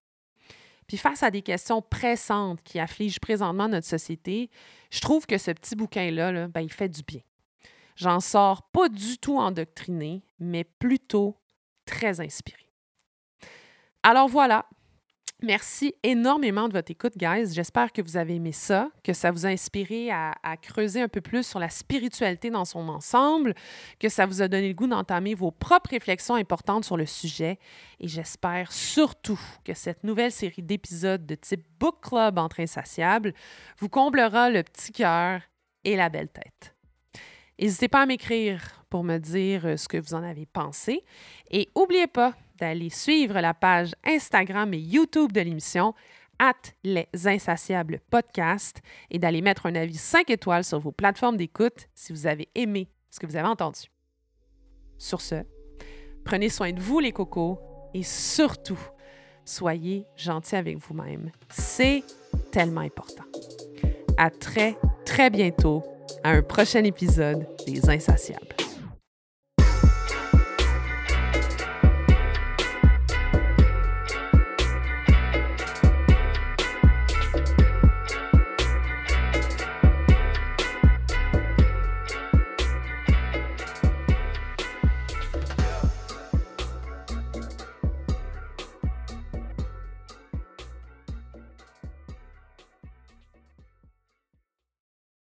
[0.88, 4.50] Puis face à des questions pressantes qui affligent présentement notre société,
[4.90, 7.22] je trouve que ce petit bouquin-là, ben, il fait du bien.
[7.96, 11.38] J'en sors pas du tout endoctriné, mais plutôt
[11.86, 12.72] très inspiré.
[14.02, 14.66] Alors voilà,
[15.42, 17.54] Merci énormément de votre écoute, guys.
[17.54, 21.22] J'espère que vous avez aimé ça, que ça vous a inspiré à, creuser un peu
[21.22, 23.56] plus sur la spiritualité dans son ensemble,
[24.00, 27.58] que ça vous a donné le goût d'entamer vos propres réflexions importantes sur le sujet.
[28.02, 33.34] Et j'espère surtout que cette nouvelle série d'épisodes de type Book Club entre insatiables
[33.78, 35.42] vous comblera le petit cœur
[35.86, 36.76] et la belle tête.
[37.58, 41.06] N'hésitez pas à m'écrire pour me dire euh, ce que vous en avez pensé.
[41.52, 45.94] Et n'oubliez pas, d'aller suivre la page Instagram et YouTube de l'émission
[46.40, 46.54] at
[46.84, 48.82] les insatiables podcast
[49.12, 52.90] et d'aller mettre un avis 5 étoiles sur vos plateformes d'écoute si vous avez aimé
[53.10, 53.82] ce que vous avez entendu.
[54.98, 55.44] Sur ce,
[56.24, 57.60] prenez soin de vous les cocos
[57.94, 58.80] et surtout,
[59.46, 61.32] soyez gentils avec vous-même.
[61.50, 62.04] C'est
[62.52, 63.24] tellement important.
[64.18, 65.84] À très, très bientôt
[66.24, 68.69] à un prochain épisode des Insatiables.